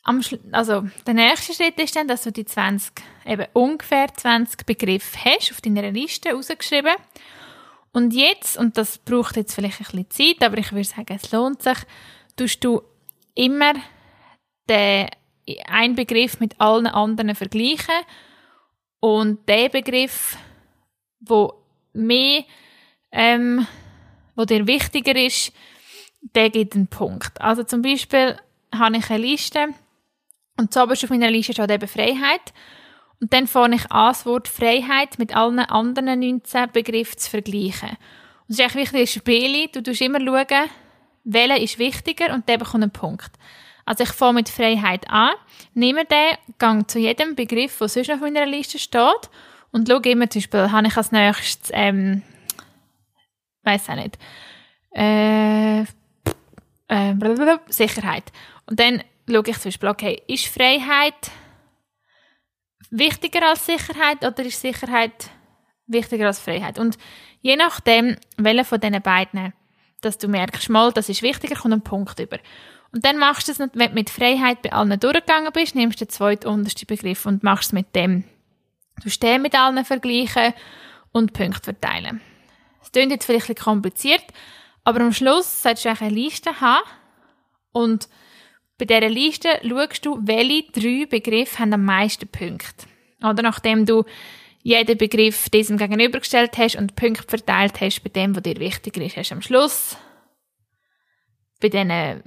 Also, 0.04 0.88
der 1.06 1.14
nächste 1.14 1.54
Schritt 1.54 1.78
ist 1.78 1.94
dann, 1.94 2.09
dass 2.09 2.25
du 2.25 2.32
die 2.32 2.44
20, 2.44 2.92
eben 3.25 3.47
ungefähr 3.52 4.12
20 4.12 4.66
Begriffe 4.66 5.16
hast 5.25 5.52
auf 5.52 5.61
deiner 5.61 5.90
Liste 5.92 6.32
rausgeschrieben. 6.32 6.94
Und 7.92 8.12
jetzt, 8.14 8.56
und 8.56 8.76
das 8.76 8.99
braucht 8.99 9.37
jetzt 9.37 9.54
vielleicht 9.54 9.80
ein 9.80 10.04
bisschen 10.06 10.38
Zeit, 10.38 10.47
aber 10.47 10.59
ich 10.59 10.73
würde 10.73 10.85
sagen, 10.85 11.18
es 11.23 11.30
lohnt 11.30 11.62
sich, 11.62 11.78
tust 12.37 12.64
du 12.64 12.82
immer 13.35 13.75
den 14.68 15.09
einen 15.66 15.94
Begriff 15.94 16.40
mit 16.40 16.61
allen 16.61 16.87
anderen 16.87 17.35
vergleichen 17.35 17.94
und 19.00 19.49
der 19.49 19.68
Begriff, 19.68 20.37
wo 21.21 21.52
mehr, 21.92 22.44
ähm, 23.11 23.66
wo 24.35 24.44
dir 24.44 24.66
wichtiger 24.66 25.16
ist, 25.16 25.52
der 26.21 26.50
gibt 26.50 26.75
einen 26.75 26.87
Punkt. 26.87 27.40
Also 27.40 27.64
zum 27.64 27.82
Beispiel 27.82 28.38
habe 28.75 28.97
ich 28.97 29.11
eine 29.11 29.23
Liste 29.23 29.68
und 30.59 30.73
zuoberst 30.73 31.04
auf 31.04 31.11
meiner 31.11 31.30
Liste 31.30 31.52
steht 31.52 31.71
eben 31.71 31.88
Freiheit. 31.88 32.52
Und 33.21 33.32
dann 33.32 33.47
fange 33.47 33.76
ich 33.76 33.90
an, 33.90 34.09
das 34.09 34.26
Wort 34.26 34.49
Freiheit 34.49 35.18
mit 35.18 35.35
allen 35.37 35.61
anderen 35.61 36.21
19 36.21 36.73
Begriffen 36.73 37.18
zu 37.18 37.30
vergleichen. 37.30 37.90
Und 37.90 38.49
es 38.49 38.59
ist 38.59 38.61
echt 38.61 38.75
wichtig, 38.75 39.00
das 39.02 39.12
Spiel, 39.12 39.68
du 39.68 39.82
tust 39.82 40.00
immer 40.00 40.21
schauen, 40.21 40.68
welcher 41.25 41.61
ist 41.61 41.78
wichtiger 41.78 42.35
und 42.35 42.49
der 42.49 42.59
bekommt 42.59 42.82
einen 42.82 42.90
Punkt. 42.90 43.30
Also 43.85 44.04
ich 44.04 44.11
fange 44.11 44.35
mit 44.35 44.49
Freiheit 44.49 45.09
an, 45.09 45.35
nehme 45.75 46.04
den, 46.04 46.37
gehe 46.59 46.87
zu 46.87 46.99
jedem 46.99 47.35
Begriff, 47.35 47.78
der 47.78 47.88
sonst 47.88 48.11
auf 48.11 48.21
meiner 48.21 48.47
Liste 48.47 48.78
steht 48.78 49.30
und 49.71 49.88
schaue 49.88 50.02
immer 50.02 50.28
zum 50.28 50.40
Beispiel, 50.40 50.71
habe 50.71 50.87
ich 50.87 50.97
als 50.97 51.12
nächstes, 51.12 51.71
ähm, 51.73 52.23
weiß 53.62 53.88
auch 53.88 53.97
nicht, 53.97 54.18
äh, 54.94 55.82
äh, 56.88 57.14
Sicherheit. 57.68 58.25
Und 58.66 58.78
dann 58.78 59.02
schaue 59.29 59.43
ich 59.47 59.59
zum 59.59 59.71
Beispiel, 59.71 59.88
okay, 59.88 60.23
ist 60.26 60.47
Freiheit 60.47 61.31
wichtiger 62.91 63.49
als 63.49 63.67
Sicherheit 63.67 64.25
oder 64.25 64.45
ist 64.45 64.61
Sicherheit 64.61 65.31
wichtiger 65.87 66.26
als 66.26 66.38
Freiheit? 66.38 66.79
Und 66.79 66.99
je 67.41 67.57
nachdem, 67.57 68.17
welcher 68.37 68.64
von 68.64 68.81
diesen 68.81 69.02
beiden, 69.02 69.52
dass 70.00 70.19
du 70.19 70.29
merkst, 70.29 70.69
mal, 70.69 70.93
das 70.93 71.09
ist 71.09 71.23
wichtiger, 71.23 71.55
kommt 71.55 71.75
ein 71.75 71.83
Punkt 71.83 72.19
über. 72.19 72.38
Und 72.93 73.05
dann 73.07 73.19
machst 73.19 73.49
du 73.49 73.52
es, 73.52 73.59
wenn 73.59 73.71
du 73.71 73.95
mit 73.95 74.11
Freiheit 74.11 74.61
bei 74.62 74.73
allen 74.73 74.99
durchgegangen 75.00 75.52
bist, 75.52 75.75
nimmst 75.75 76.00
du 76.00 76.05
den 76.05 76.11
zweiten 76.11 76.49
untersten 76.49 76.87
Begriff 76.87 77.25
und 77.25 77.43
machst 77.43 77.69
es 77.69 77.73
mit 77.73 77.95
dem. 77.95 78.25
Du 79.02 79.09
stehst 79.09 79.41
mit 79.41 79.55
allen 79.55 79.85
vergleichen 79.85 80.52
und 81.12 81.33
Punkte 81.33 81.62
verteilen. 81.62 82.21
Es 82.83 82.93
klingt 82.93 83.12
jetzt 83.12 83.25
vielleicht 83.25 83.49
ein 83.49 83.55
kompliziert, 83.55 84.25
aber 84.85 85.00
am 85.00 85.12
Schluss 85.12 85.62
solltest 85.62 85.87
du 85.87 85.91
eine 85.91 86.14
Liste 86.14 86.61
haben 86.61 86.83
und 87.73 88.09
bei 88.79 88.85
dieser 88.85 89.09
Liste 89.09 89.49
schaust 89.62 90.05
du, 90.07 90.19
welche 90.23 90.71
drei 90.73 91.07
Begriffe 91.07 91.59
haben 91.59 91.73
am 91.73 91.85
meisten 91.85 92.29
Punkte. 92.29 92.87
Oder 93.23 93.43
nachdem 93.43 93.87
du 93.87 94.05
jeden 94.62 94.99
Begriff 94.99 95.49
diesem 95.50 95.76
gegenübergestellt 95.76 96.57
hast 96.59 96.76
und 96.76 96.97
Punkte 96.97 97.25
verteilt 97.29 97.81
hast 97.81 98.02
bei 98.02 98.11
dem, 98.11 98.35
was 98.35 98.43
dir 98.43 98.59
wichtiger 98.59 99.02
ist, 99.02 99.17
hast 99.17 99.31
du 99.31 99.35
am 99.35 99.43
Schluss 99.43 99.97
bei 101.61 101.69
diesen 101.69 102.23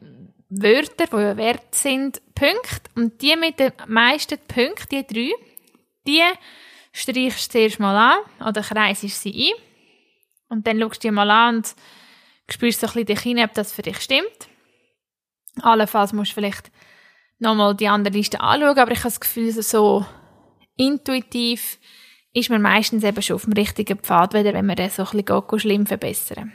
Wörtern, 0.50 1.08
die 1.12 1.18
ja 1.18 1.38
wert 1.38 1.76
sind, 1.76 2.22
Punkte. 2.34 2.90
Und 2.96 3.22
die 3.22 3.36
mit 3.36 3.60
den 3.60 3.74
meisten 3.88 4.40
Punkten, 4.48 4.88
die 4.90 5.06
drei, 5.06 5.34
die 6.08 6.22
streichst 6.94 7.54
du 7.54 7.60
zuerst 7.60 7.80
mal 7.80 8.14
an 8.14 8.48
oder 8.48 8.62
kreisest 8.62 9.22
sie 9.22 9.52
ein. 9.52 9.62
Und 10.50 10.66
dann 10.66 10.80
schaust 10.80 11.04
du 11.04 11.08
die 11.08 11.12
mal 11.12 11.30
an 11.30 11.58
und 11.58 11.76
spürst 12.50 12.80
so 12.80 12.88
ein 12.88 12.94
bisschen 12.94 13.06
dich 13.08 13.20
hin, 13.20 13.40
ob 13.40 13.54
das 13.54 13.74
für 13.74 13.82
dich 13.82 14.00
stimmt. 14.00 14.48
Allenfalls 15.62 16.14
musst 16.14 16.32
du 16.32 16.36
vielleicht 16.36 16.72
nochmal 17.40 17.76
die 17.76 17.88
andere 17.88 18.14
Liste 18.14 18.40
anschauen, 18.40 18.78
aber 18.78 18.92
ich 18.92 19.00
habe 19.00 19.10
das 19.10 19.20
Gefühl, 19.20 19.52
so 19.52 20.06
intuitiv 20.78 21.80
ist 22.34 22.50
man 22.50 22.62
meistens 22.62 23.04
eben 23.04 23.22
schon 23.22 23.36
auf 23.36 23.46
dem 23.46 23.54
richtigen 23.54 23.98
Pfad, 23.98 24.34
wenn 24.34 24.66
man 24.66 24.76
das 24.76 24.98
so 24.98 25.06
ein 25.06 25.24
bisschen 25.24 25.60
schlimm 25.60 25.86
verbessern 25.86 26.52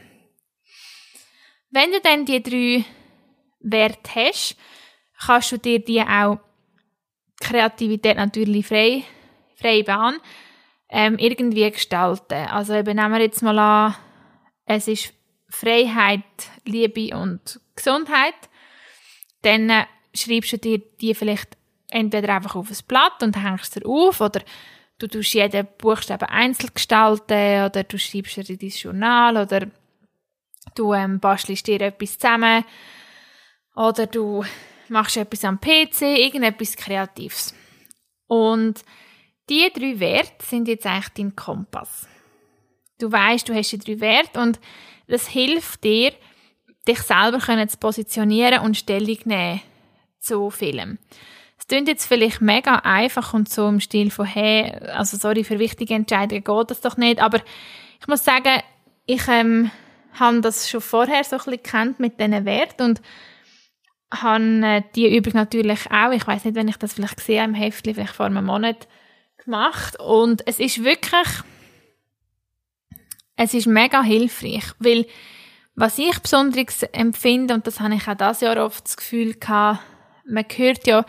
Wenn 1.70 1.90
du 1.90 2.00
dann 2.00 2.26
die 2.26 2.42
drei 2.42 2.84
Werte 3.60 4.10
hast, 4.14 4.56
kannst 5.18 5.52
du 5.52 5.58
dir 5.58 5.78
die 5.78 6.02
auch 6.02 6.38
Kreativität 7.40 8.16
natürlich 8.16 8.66
frei, 8.66 9.04
freie 9.54 9.84
Bahn 9.84 10.18
ähm, 10.90 11.16
irgendwie 11.18 11.70
gestalten. 11.70 12.46
Also 12.48 12.74
eben 12.74 12.96
nehmen 12.96 13.12
wir 13.12 13.20
jetzt 13.20 13.42
mal 13.42 13.58
an, 13.58 13.96
es 14.66 14.88
ist 14.88 15.14
Freiheit, 15.48 16.20
Liebe 16.64 17.16
und 17.16 17.60
Gesundheit 17.74 18.49
dann 19.42 19.86
schreibst 20.14 20.52
du 20.52 20.58
dir 20.58 20.78
die 21.00 21.14
vielleicht 21.14 21.56
entweder 21.90 22.34
einfach 22.34 22.56
auf 22.56 22.70
ein 22.70 22.76
Blatt 22.86 23.22
und 23.22 23.42
hängst 23.42 23.76
es 23.76 23.84
auf 23.84 24.20
oder 24.20 24.42
du 24.98 25.06
tust 25.06 25.34
jeden 25.34 25.66
Buchstaben 25.78 26.28
einzeln 26.28 26.70
gestalten 26.74 27.64
oder 27.64 27.84
du 27.84 27.98
schreibst 27.98 28.36
dir 28.36 28.48
in 28.48 28.58
dein 28.58 28.68
Journal 28.70 29.36
oder 29.36 29.66
du 30.74 30.94
ähm, 30.94 31.20
bastelst 31.20 31.66
dir 31.66 31.80
etwas 31.80 32.18
zusammen 32.18 32.64
oder 33.74 34.06
du 34.06 34.44
machst 34.88 35.16
etwas 35.16 35.44
am 35.44 35.60
PC, 35.60 36.02
irgendetwas 36.02 36.76
Kreatives. 36.76 37.54
Und 38.26 38.84
die 39.48 39.70
drei 39.72 39.98
Werte 39.98 40.44
sind 40.44 40.68
jetzt 40.68 40.86
eigentlich 40.86 41.08
dein 41.10 41.36
Kompass. 41.36 42.08
Du 42.98 43.10
weißt, 43.10 43.48
du 43.48 43.54
hast 43.54 43.72
die 43.72 43.78
drei 43.78 44.00
Werte 44.00 44.40
und 44.40 44.60
das 45.08 45.26
hilft 45.28 45.82
dir, 45.82 46.12
dich 46.90 47.00
selber 47.02 47.40
zu 47.68 47.76
positionieren 47.78 48.60
und 48.60 48.76
Stellung 48.76 49.18
nehmen 49.24 49.60
zu 50.18 50.50
Film. 50.50 50.98
Es 51.58 51.66
klingt 51.66 51.88
jetzt 51.88 52.06
vielleicht 52.06 52.40
mega 52.40 52.76
einfach 52.76 53.34
und 53.34 53.48
so 53.48 53.68
im 53.68 53.80
Stil 53.80 54.10
von, 54.10 54.26
hey, 54.26 54.72
also 54.92 55.16
sorry, 55.16 55.44
für 55.44 55.58
wichtige 55.58 55.94
Entscheidungen 55.94 56.44
geht 56.44 56.70
das 56.70 56.80
doch 56.80 56.96
nicht, 56.96 57.20
aber 57.20 57.40
ich 58.00 58.06
muss 58.08 58.24
sagen, 58.24 58.62
ich 59.06 59.26
ähm, 59.28 59.70
habe 60.18 60.40
das 60.40 60.70
schon 60.70 60.80
vorher 60.80 61.22
so 61.24 61.36
ein 61.36 61.38
bisschen 61.38 61.62
gekannt 61.62 62.00
mit 62.00 62.18
diesen 62.18 62.44
Werten 62.44 62.82
und 62.82 63.02
habe 64.12 64.44
äh, 64.64 64.82
die 64.94 65.14
Übung 65.16 65.34
natürlich 65.34 65.90
auch, 65.90 66.12
ich 66.12 66.26
weiß 66.26 66.44
nicht, 66.44 66.54
wenn 66.54 66.68
ich 66.68 66.76
das 66.76 66.94
vielleicht 66.94 67.16
gesehen 67.16 67.44
im 67.44 67.54
Heftli, 67.54 67.94
vielleicht 67.94 68.14
vor 68.14 68.26
einem 68.26 68.44
Monat 68.44 68.88
gemacht 69.44 69.98
und 70.00 70.46
es 70.46 70.58
ist 70.58 70.82
wirklich, 70.84 71.28
es 73.36 73.54
ist 73.54 73.66
mega 73.66 74.02
hilfreich, 74.02 74.64
weil 74.78 75.06
was 75.80 75.98
ich 75.98 76.18
besonders 76.18 76.82
empfinde, 76.92 77.54
und 77.54 77.66
das 77.66 77.80
habe 77.80 77.94
ich 77.94 78.06
auch 78.06 78.14
dieses 78.14 78.42
Jahr 78.42 78.58
oft 78.58 78.84
das 78.84 78.98
Gefühl 78.98 79.34
gehabt, 79.34 79.80
man 80.26 80.44
hört 80.54 80.86
ja 80.86 81.06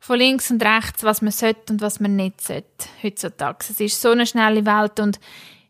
von 0.00 0.18
links 0.18 0.50
und 0.50 0.64
rechts, 0.64 1.04
was 1.04 1.20
man 1.20 1.32
sollte 1.32 1.72
und 1.72 1.82
was 1.82 2.00
man 2.00 2.16
nicht 2.16 2.40
sollte 2.40 2.66
heutzutage. 3.02 3.58
Es 3.68 3.78
ist 3.78 4.00
so 4.00 4.10
eine 4.10 4.26
schnelle 4.26 4.64
Welt 4.64 5.00
und 5.00 5.20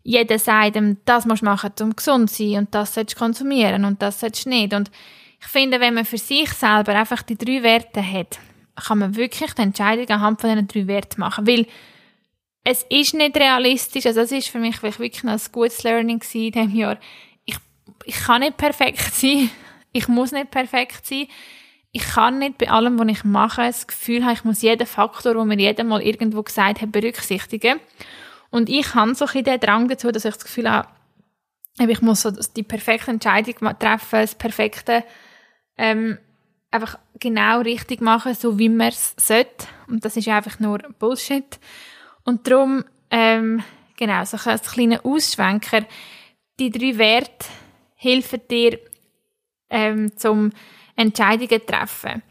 jeder 0.04 0.38
sagt 0.38 0.76
ihm, 0.76 0.98
das 1.04 1.26
musst 1.26 1.42
du 1.42 1.46
machen, 1.46 1.72
um 1.80 1.96
gesund 1.96 2.30
zu 2.30 2.48
sein 2.48 2.58
und 2.58 2.74
das 2.74 2.94
sollst 2.94 3.16
du 3.16 3.18
konsumieren 3.18 3.84
und 3.84 4.00
das 4.00 4.20
sollst 4.20 4.46
du 4.46 4.50
nicht. 4.50 4.72
Und 4.72 4.92
ich 5.40 5.46
finde, 5.48 5.80
wenn 5.80 5.94
man 5.94 6.04
für 6.04 6.18
sich 6.18 6.50
selber 6.50 6.94
einfach 6.94 7.22
die 7.22 7.36
drei 7.36 7.64
Werte 7.64 8.00
hat, 8.00 8.38
kann 8.76 8.98
man 8.98 9.16
wirklich 9.16 9.54
die 9.54 9.62
Entscheidung 9.62 10.08
anhand 10.08 10.40
von 10.40 10.50
diesen 10.50 10.68
drei 10.68 10.86
Werten 10.86 11.20
machen. 11.20 11.48
Weil 11.48 11.66
es 12.62 12.84
ist 12.88 13.14
nicht 13.14 13.36
realistisch, 13.36 14.06
also 14.06 14.20
es 14.20 14.30
ist 14.30 14.48
für 14.48 14.58
mich 14.60 14.82
wirklich 14.82 15.24
ein 15.24 15.40
gutes 15.50 15.82
Learning 15.82 16.22
in 16.32 16.52
diesem 16.52 16.74
Jahr 16.76 16.98
ich 18.06 18.16
kann 18.16 18.40
nicht 18.40 18.56
perfekt 18.56 19.14
sein. 19.14 19.50
Ich 19.92 20.08
muss 20.08 20.32
nicht 20.32 20.50
perfekt 20.50 21.04
sein. 21.06 21.26
Ich 21.90 22.02
kann 22.02 22.38
nicht 22.38 22.58
bei 22.58 22.70
allem, 22.70 22.98
was 22.98 23.08
ich 23.08 23.24
mache, 23.24 23.62
das 23.62 23.86
Gefühl 23.86 24.24
haben, 24.24 24.34
ich 24.34 24.44
muss 24.44 24.62
jeden 24.62 24.86
Faktor, 24.86 25.34
den 25.34 25.48
mir 25.48 25.58
jeder 25.58 25.84
mal 25.84 26.02
irgendwo 26.02 26.42
gesagt 26.42 26.80
hat, 26.80 26.92
berücksichtigen. 26.92 27.80
Und 28.50 28.68
ich 28.68 28.94
habe 28.94 29.14
so 29.14 29.26
ein 29.26 29.44
den 29.44 29.60
Drang 29.60 29.88
dazu, 29.88 30.12
dass 30.12 30.24
ich 30.24 30.34
das 30.34 30.44
Gefühl 30.44 30.70
habe, 30.70 30.88
ich 31.78 32.02
muss 32.02 32.22
so 32.22 32.30
die 32.30 32.62
perfekte 32.62 33.10
Entscheidung 33.10 33.54
treffen, 33.78 34.20
das 34.20 34.34
perfekte, 34.34 35.04
ähm, 35.76 36.18
einfach 36.70 36.98
genau 37.18 37.60
richtig 37.60 38.00
machen, 38.00 38.34
so 38.34 38.58
wie 38.58 38.68
man 38.68 38.88
es 38.88 39.14
sollte. 39.18 39.66
Und 39.88 40.04
das 40.04 40.16
ist 40.16 40.28
einfach 40.28 40.60
nur 40.60 40.78
Bullshit. 40.98 41.58
Und 42.24 42.46
darum, 42.46 42.84
ähm, 43.10 43.62
genau, 43.96 44.24
so 44.24 44.36
ein 44.48 44.60
kleiner 44.60 45.04
Ausschwenker, 45.04 45.86
die 46.58 46.70
drei 46.70 46.98
Werte, 46.98 47.46
helfen 47.96 48.40
dir, 48.48 48.78
ähm, 49.68 50.16
zum 50.16 50.52
Entscheidungen 50.94 51.66
treffen. 51.66 52.22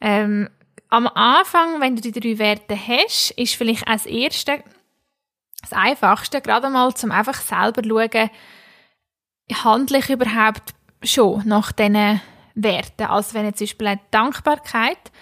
Ähm, 0.00 0.48
am 0.88 1.06
Anfang, 1.06 1.80
wenn 1.80 1.96
du 1.96 2.02
die 2.02 2.12
drei 2.12 2.38
Werte 2.38 2.76
hast, 2.76 3.30
ist 3.32 3.54
vielleicht 3.54 3.86
als 3.86 4.06
erste 4.06 4.62
das 5.60 5.72
Einfachste, 5.72 6.40
gerade 6.40 6.70
mal 6.70 6.94
zum 6.94 7.10
einfach 7.10 7.40
selber 7.40 7.82
schauen, 7.84 8.30
handle 9.52 9.98
ich 9.98 10.10
überhaupt 10.10 10.74
schon 11.02 11.42
nach 11.46 11.72
diesen 11.72 12.20
Werten. 12.54 13.04
Also 13.04 13.34
wenn 13.34 13.46
jetzt 13.46 13.58
zum 13.58 13.66
Beispiel 13.66 14.00
Dankbarkeit 14.10 15.12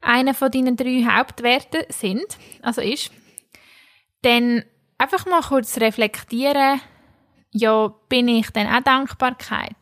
einer 0.00 0.34
von 0.34 0.50
deinen 0.50 0.76
drei 0.76 1.04
Hauptwerten 1.04 1.84
sind, 1.88 2.38
also 2.62 2.80
ist, 2.80 3.10
dann 4.22 4.64
einfach 4.98 5.26
mal 5.26 5.42
kurz 5.42 5.78
reflektieren, 5.78 6.80
ja, 7.52 7.92
bin 8.08 8.28
ich 8.28 8.50
dann 8.50 8.66
auch 8.66 8.82
Dankbarkeit? 8.82 9.76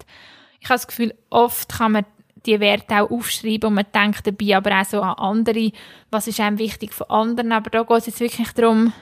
Ich 0.61 0.69
habe 0.69 0.75
das 0.75 0.87
Gefühl, 0.87 1.15
oft 1.31 1.73
kann 1.73 1.93
man 1.93 2.05
die 2.47 2.61
Werte 2.61 3.03
auch 3.03 3.11
aufschreiben 3.11 3.69
und 3.69 3.75
man 3.75 3.87
denkt 3.95 4.27
dabei 4.27 4.57
aber 4.57 4.81
auch 4.81 4.85
so 4.85 5.03
an 5.03 5.17
andere, 5.19 5.73
was 6.11 6.27
ist 6.27 6.41
einem 6.41 6.59
wichtig 6.59 6.93
von 6.93 7.09
anderen, 7.11 7.53
aber 7.53 7.71
da 7.71 7.83
geht 7.83 7.99
es 7.99 8.07
jetzt 8.07 8.21
wirklich 8.21 8.51
darum, 8.53 8.93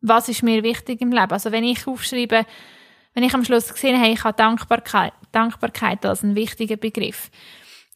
was 0.00 0.28
ist 0.28 0.42
mir 0.42 0.62
wichtig 0.62 1.00
im 1.00 1.12
Leben. 1.12 1.32
Also 1.32 1.50
wenn 1.50 1.64
ich 1.64 1.86
aufschreibe, 1.86 2.44
wenn 3.14 3.24
ich 3.24 3.34
am 3.34 3.44
Schluss 3.44 3.72
gesehen 3.72 3.98
habe, 3.98 4.10
ich 4.10 4.22
habe 4.24 4.36
Dankbarkeit, 4.36 5.12
Dankbarkeit 5.32 6.04
als 6.04 6.22
einen 6.22 6.34
wichtigen 6.34 6.78
Begriff, 6.78 7.30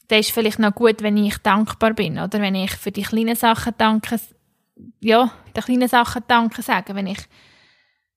dann 0.09 0.21
ist 0.21 0.31
vielleicht 0.31 0.59
noch 0.59 0.75
gut, 0.75 1.03
wenn 1.03 1.19
ich 1.19 1.37
dankbar 1.39 1.93
bin 1.93 2.19
oder 2.19 2.41
wenn 2.41 2.55
ich 2.55 2.71
für 2.73 2.93
die 2.93 3.03
kleinen 3.03 3.37
Sachen 3.37 3.75
danke, 3.77 4.19
ja, 5.01 5.31
die 5.55 5.61
kleinen 5.61 5.89
Sachen 5.89 6.23
danke 6.27 6.63
sagen, 6.63 6.95
wenn 6.97 7.09
ich 7.09 7.21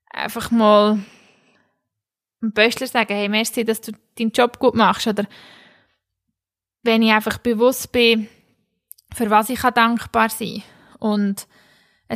einfach 0.10 0.52
mal 0.52 1.00
einem 2.42 2.54
Böstler 2.54 2.88
sagen, 2.88 3.14
hey, 3.14 3.30
merci, 3.30 3.64
dass 3.64 3.82
du 3.82 3.92
deinen 4.18 4.32
Job 4.32 4.60
gut 4.60 4.76
machst 4.76 5.08
oder 5.08 5.26
wenn 6.84 7.04
ich 7.04 7.12
einfach 7.12 7.38
bewusst 7.38 7.92
bin, 7.92 8.28
für 9.14 9.30
was 9.30 9.50
ich 9.50 9.62
dankbar 9.62 10.30
sein 10.30 10.64
kann. 11.00 11.12
Und 11.12 11.48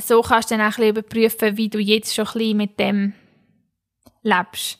so 0.02 0.22
kannst 0.22 0.52
du 0.52 0.58
dann 0.58 0.62
auch 0.62 0.66
ein 0.66 0.70
bisschen 0.72 0.90
überprüfen, 0.90 1.58
wie 1.58 1.70
du 1.70 1.80
jetzt 1.80 2.16
schon 2.16 2.28
ein 2.28 2.34
bisschen 2.34 2.58
mit 2.58 2.80
dem 2.80 3.14
lebst. 4.24 4.80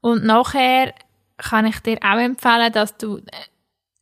Und 0.00 0.24
nachher 0.24 0.94
kann 1.36 1.66
ich 1.66 1.78
dir 1.80 1.98
auch 2.02 2.18
empfehlen, 2.18 2.72
dass 2.72 2.96
du 2.96 3.18
äh, 3.18 3.22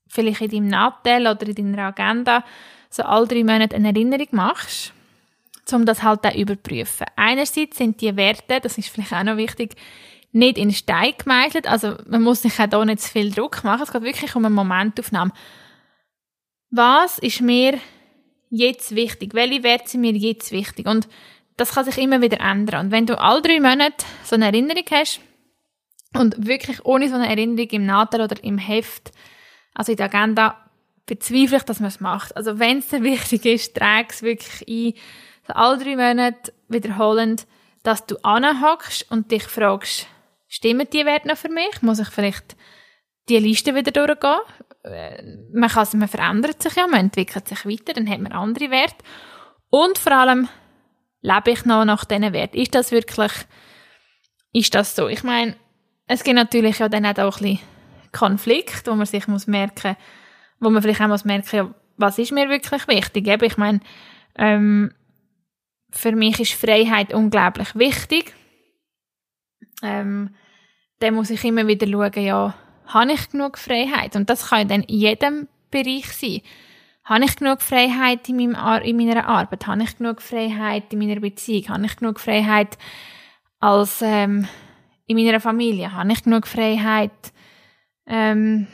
vielleicht 0.08 0.40
in 0.40 0.50
deinem 0.50 0.68
Nattel 0.68 1.26
oder 1.26 1.46
in 1.46 1.54
deiner 1.54 1.88
Agenda 1.88 2.44
so 2.88 3.02
alle 3.02 3.26
drei 3.26 3.44
Monate 3.44 3.76
eine 3.76 3.88
Erinnerung 3.88 4.28
machst, 4.30 4.92
um 5.72 5.84
das 5.84 6.02
halt 6.02 6.24
auch 6.24 6.34
überprüfen. 6.34 7.06
Einerseits 7.16 7.78
sind 7.78 8.00
die 8.00 8.16
Werte, 8.16 8.60
das 8.60 8.78
ist 8.78 8.88
vielleicht 8.88 9.12
auch 9.12 9.24
noch 9.24 9.36
wichtig, 9.36 9.74
nicht 10.36 10.58
in 10.58 10.72
Stein 10.72 11.14
gemeißelt. 11.18 11.66
Also 11.66 11.96
man 12.06 12.22
muss 12.22 12.42
sich 12.42 12.60
auch 12.60 12.68
hier 12.68 12.84
nicht 12.84 13.00
zu 13.00 13.10
viel 13.10 13.32
Druck 13.32 13.64
machen. 13.64 13.82
Es 13.82 13.92
geht 13.92 14.02
wirklich 14.02 14.36
um 14.36 14.44
eine 14.44 14.54
Momentaufnahme. 14.54 15.32
Was 16.70 17.18
ist 17.18 17.40
mir 17.40 17.78
jetzt 18.50 18.94
wichtig? 18.94 19.34
Welche 19.34 19.62
Werte 19.62 19.88
sind 19.88 20.02
mir 20.02 20.12
jetzt 20.12 20.52
wichtig? 20.52 20.86
Und 20.86 21.08
das 21.56 21.74
kann 21.74 21.86
sich 21.86 21.96
immer 21.96 22.20
wieder 22.20 22.40
ändern. 22.40 22.86
Und 22.86 22.92
wenn 22.92 23.06
du 23.06 23.18
alle 23.18 23.40
drei 23.40 23.60
Monate 23.60 24.04
so 24.24 24.34
eine 24.34 24.46
Erinnerung 24.46 24.84
hast 24.90 25.20
und 26.14 26.46
wirklich 26.46 26.84
ohne 26.84 27.08
so 27.08 27.14
eine 27.14 27.28
Erinnerung 27.28 27.68
im 27.70 27.86
Natel 27.86 28.20
oder 28.20 28.42
im 28.44 28.58
Heft, 28.58 29.12
also 29.74 29.92
in 29.92 29.96
der 29.96 30.06
Agenda, 30.06 30.68
bezweifle 31.06 31.56
ich, 31.56 31.62
dass 31.62 31.80
man 31.80 31.88
es 31.88 32.00
macht. 32.00 32.36
Also 32.36 32.58
wenn 32.58 32.78
es 32.78 32.88
dir 32.88 33.02
wichtig 33.02 33.46
ist, 33.46 33.74
trage 33.74 34.08
es 34.10 34.22
wirklich 34.22 34.68
ein, 34.68 35.00
so 35.46 35.54
alle 35.54 35.78
drei 35.78 35.96
Monate 35.96 36.52
wiederholend, 36.68 37.46
dass 37.82 38.04
du 38.04 38.16
anhockst 38.22 39.10
und 39.10 39.30
dich 39.30 39.44
fragst, 39.44 40.08
Stimmen 40.48 40.86
die 40.92 41.04
Werte 41.04 41.28
noch 41.28 41.36
für 41.36 41.48
mich? 41.48 41.82
Muss 41.82 41.98
ich 41.98 42.08
vielleicht 42.08 42.56
die 43.28 43.38
Liste 43.38 43.74
wieder 43.74 43.90
durchgehen? 43.90 44.38
Äh, 44.84 45.22
man, 45.52 45.68
kann, 45.68 45.86
man 45.94 46.08
verändert 46.08 46.62
sich 46.62 46.76
ja, 46.76 46.86
man 46.86 47.00
entwickelt 47.00 47.48
sich 47.48 47.66
weiter, 47.66 47.92
dann 47.92 48.08
hat 48.08 48.20
man 48.20 48.32
andere 48.32 48.70
Werte. 48.70 49.04
Und 49.70 49.98
vor 49.98 50.12
allem, 50.12 50.48
lebe 51.22 51.50
ich 51.50 51.64
noch 51.64 51.84
nach 51.84 52.04
diesen 52.04 52.32
Werten? 52.32 52.56
Ist 52.56 52.74
das 52.74 52.92
wirklich, 52.92 53.32
ist 54.52 54.74
das 54.74 54.94
so? 54.94 55.08
Ich 55.08 55.24
meine, 55.24 55.56
es 56.06 56.22
gibt 56.22 56.36
natürlich 56.36 56.78
ja 56.78 56.88
dann 56.88 57.04
auch 57.04 57.18
ein 57.18 57.42
bisschen 57.42 57.60
Konflikt, 58.12 58.86
wo 58.86 58.94
man 58.94 59.06
sich 59.06 59.26
muss 59.26 59.46
merken, 59.46 59.96
wo 60.60 60.70
man 60.70 60.80
vielleicht 60.82 61.00
auch 61.00 61.08
muss 61.08 61.24
merken, 61.24 61.74
was 61.96 62.18
ist 62.18 62.32
mir 62.32 62.48
wirklich 62.48 62.86
wichtig? 62.88 63.26
Ich 63.42 63.56
meine, 63.56 63.80
ähm, 64.36 64.92
für 65.90 66.12
mich 66.12 66.38
ist 66.40 66.52
Freiheit 66.52 67.12
unglaublich 67.12 67.74
wichtig 67.74 68.34
ähm, 69.82 70.34
dann 70.98 71.14
muss 71.14 71.30
ich 71.30 71.44
immer 71.44 71.66
wieder 71.66 71.86
schauen, 71.86 72.24
ja, 72.24 72.54
habe 72.86 73.12
ich 73.12 73.30
genug 73.30 73.58
Freiheit? 73.58 74.16
Und 74.16 74.30
das 74.30 74.48
kann 74.48 74.68
dann 74.68 74.82
in 74.82 74.98
jedem 74.98 75.48
Bereich 75.70 76.06
sein. 76.12 76.40
Habe 77.04 77.24
ich 77.24 77.36
genug 77.36 77.62
Freiheit 77.62 78.28
in, 78.28 78.36
meinem 78.36 78.82
in 78.82 78.96
meiner 78.96 79.28
Arbeit? 79.28 79.66
Habe 79.66 79.82
ich 79.82 79.96
genug 79.96 80.22
Freiheit 80.22 80.92
in 80.92 80.98
meiner 80.98 81.20
Beziehung? 81.20 81.68
Habe 81.68 81.86
ich 81.86 81.96
genug 81.96 82.18
Freiheit 82.18 82.78
als 83.60 84.02
ähm, 84.02 84.48
in 85.06 85.16
meiner 85.16 85.40
Familie? 85.40 85.92
Habe 85.92 86.12
ich 86.12 86.22
genug 86.22 86.46
Freiheit 86.46 87.12
ähm, 88.06 88.66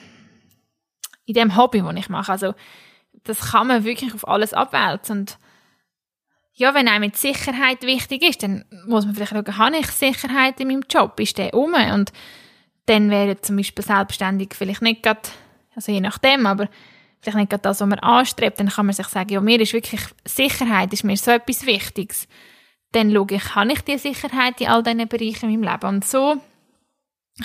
in 1.27 1.35
dem 1.35 1.57
Hobby, 1.57 1.83
das 1.83 1.97
ich 1.99 2.09
mache? 2.09 2.33
Also 2.33 2.55
das 3.25 3.53
kann 3.53 3.67
man 3.67 3.85
wirklich 3.85 4.15
auf 4.15 4.27
alles 4.27 4.55
abwälzen. 4.55 5.21
Und 5.21 5.38
ja, 6.55 6.75
wenn 6.75 6.88
einem 6.88 7.01
mit 7.01 7.17
Sicherheit 7.17 7.83
wichtig 7.83 8.23
ist, 8.23 8.43
dann 8.43 8.65
muss 8.87 9.07
man 9.07 9.15
vielleicht 9.15 9.33
schauen, 9.33 9.59
habe 9.59 9.77
ich 9.79 9.87
Sicherheit 9.88 10.61
in 10.61 10.69
meinem 10.69 10.85
Job? 10.88 11.19
Ist 11.19 11.38
der 11.38 11.55
um? 11.55 11.75
Und 11.75 12.12
dann 12.87 13.11
wäre 13.11 13.41
zum 13.41 13.57
Beispiel 13.57 13.85
selbstständig 13.85 14.55
vielleicht 14.55 14.83
nicht 14.83 15.03
gerade, 15.03 15.23
also 15.75 15.93
je 15.93 16.01
nachdem, 16.01 16.47
aber 16.47 16.69
vielleicht 17.21 17.38
nicht 17.38 17.51
gerade 17.51 17.62
das, 17.62 17.81
was 17.81 17.88
man 17.88 18.01
anstrebt, 18.01 18.61
dann 18.61 18.69
kann 18.69 18.87
man 18.87 18.95
sich 18.95 19.07
sagen, 19.07 19.33
ja, 19.33 19.41
mir 19.41 19.61
ist 19.61 19.73
wirklich 19.73 20.03
Sicherheit, 20.25 20.93
ist 20.93 21.05
mir 21.05 21.17
so 21.17 21.31
etwas 21.31 21.65
Wichtiges. 21.65 22.29
Dann 22.93 23.12
schaue 23.12 23.27
ich, 23.31 23.55
habe 23.55 23.73
ich 23.73 23.81
die 23.83 23.97
Sicherheit 23.97 24.61
in 24.61 24.69
all 24.69 24.83
diesen 24.83 25.09
Bereichen 25.09 25.49
in 25.49 25.61
meinem 25.61 25.73
Leben? 25.73 25.87
Und 25.87 26.05
so 26.05 26.37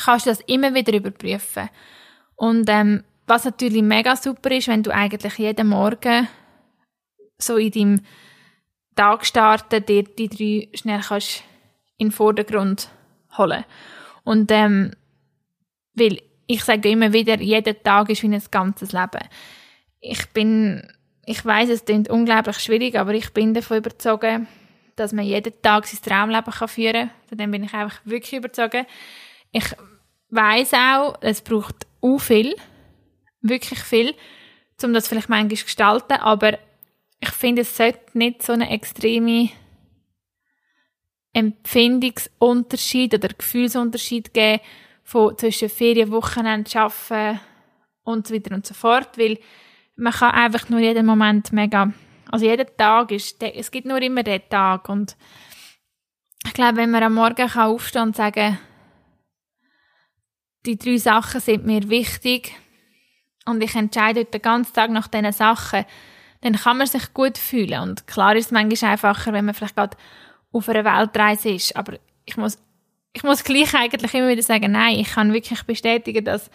kannst 0.04 0.26
du 0.26 0.32
das 0.32 0.42
immer 0.48 0.74
wieder 0.74 0.94
überprüfen. 0.94 1.70
Und 2.36 2.70
ähm, 2.70 3.04
was 3.26 3.46
natürlich 3.46 3.84
mega 3.84 4.16
super 4.16 4.52
ist, 4.52 4.68
wenn 4.68 4.84
du 4.84 4.94
eigentlich 4.94 5.38
jeden 5.38 5.68
Morgen 5.68 6.28
so 7.38 7.58
in 7.58 7.72
deinem 7.72 8.02
Tag 8.98 9.26
starten, 9.26 9.86
dir 9.86 10.04
die 10.04 10.28
drei 10.28 10.78
schnell 10.78 11.00
kannst 11.02 11.44
in 11.98 12.08
den 12.08 12.12
Vordergrund 12.12 12.90
holen. 13.38 13.64
Und 14.26 14.52
ähm, 14.52 14.92
weil 15.94 16.22
ich 16.48 16.64
sage 16.64 16.90
immer 16.90 17.14
wieder, 17.14 17.40
jeder 17.40 17.82
Tag 17.82 18.10
ist 18.10 18.24
wie 18.24 18.28
ein 18.28 18.42
ganzes 18.52 18.92
Leben. 18.92 19.28
Ich 20.00 20.28
bin, 20.28 20.86
ich 21.26 21.44
weiß, 21.44 21.70
es 21.70 21.86
klingt 21.86 22.10
unglaublich 22.10 22.60
schwierig, 22.60 22.98
aber 22.98 23.14
ich 23.14 23.34
bin 23.34 23.54
davon 23.54 23.78
überzeugt, 23.78 24.48
dass 24.96 25.14
man 25.14 25.26
jeden 25.26 25.54
Tag 25.62 25.86
sein 25.88 26.02
Traumleben 26.02 26.54
kann 26.54 26.68
führen 26.68 27.10
kann. 27.30 27.38
Dem 27.38 27.52
bin 27.52 27.64
ich 27.64 27.74
einfach 27.74 28.00
wirklich 28.06 28.34
überzeugt. 28.34 28.86
Ich 29.52 29.66
weiß 30.30 30.74
auch, 30.74 31.16
es 31.22 31.42
braucht 31.42 31.88
auch 32.02 32.20
viel, 32.20 32.56
wirklich 33.42 33.80
viel, 33.80 34.14
um 34.84 34.94
das 34.94 35.08
vielleicht 35.08 35.30
manchmal 35.30 35.58
zu 35.58 35.66
gestalten, 35.66 36.14
aber 36.14 36.58
ich 37.20 37.30
finde, 37.30 37.64
es 37.64 37.76
sollte 37.76 38.00
nicht 38.14 38.44
so 38.44 38.54
eine 38.54 38.70
extreme 38.70 39.50
Empfindungsunterschied 41.34 43.14
oder 43.14 43.30
Gefühlsunterschied 43.30 44.34
geben 44.34 44.62
von 45.04 45.38
zwischen 45.38 45.70
Ferien, 45.70 46.12
Wochenende, 46.12 46.70
Arbeiten 46.80 47.40
und 48.04 48.28
so 48.28 48.34
weiter 48.34 48.56
und 48.56 48.66
so 48.66 48.74
fort, 48.74 49.18
weil 49.18 49.40
man 49.96 50.14
kann 50.14 50.32
einfach 50.32 50.70
nur 50.70 50.80
jeden 50.80 51.06
Moment 51.06 51.52
mega, 51.52 51.92
also 52.32 52.46
jeden 52.46 52.68
Tag 52.78 53.12
ist, 53.12 53.42
es 53.42 53.72
gibt 53.72 53.88
nur 53.88 54.02
immer 54.02 54.24
den 54.24 54.42
Tag 54.50 54.90
und 54.90 55.16
ich 56.46 56.54
glaube, 56.54 56.78
wenn 56.78 56.92
man 56.92 57.04
am 57.04 57.14
Morgen 57.14 57.48
kann 57.48 57.68
aufstehen 57.68 58.04
und 58.04 58.16
sagen, 58.16 58.58
die 60.66 60.78
drei 60.78 60.98
Sachen 60.98 61.42
sind 61.42 61.66
mir 61.66 61.90
wichtig 61.90 62.54
und 63.46 63.62
ich 63.62 63.76
entscheide 63.76 64.26
den 64.26 64.42
ganzen 64.42 64.74
Tag 64.74 64.92
nach 64.92 65.08
diesen 65.08 65.32
Sachen, 65.32 65.86
dann 66.42 66.54
kann 66.54 66.78
man 66.78 66.88
sich 66.88 67.14
gut 67.14 67.38
fühlen. 67.38 67.82
Und 67.82 68.08
klar 68.08 68.36
ist 68.36 68.48
es 68.48 68.52
manchmal 68.52 68.92
einfacher, 68.92 69.34
wenn 69.34 69.46
man 69.46 69.54
vielleicht 69.54 69.76
gerade 69.76 69.98
auf 70.52 70.70
einer 70.70 70.86
Weltreise 70.86 71.50
ist. 71.50 71.76
Aber 71.76 71.98
ich 72.26 72.38
muss, 72.38 72.58
ich 73.14 73.24
muss 73.24 73.44
gleich 73.44 73.74
eigentlich 73.74 74.14
immer 74.14 74.30
wieder 74.30 74.44
sagen, 74.44 74.72
nein, 74.72 75.00
ich 75.00 75.12
kann 75.12 75.34
wirklich 75.34 75.64
bestätigen, 75.64 76.24
dass 76.26 76.50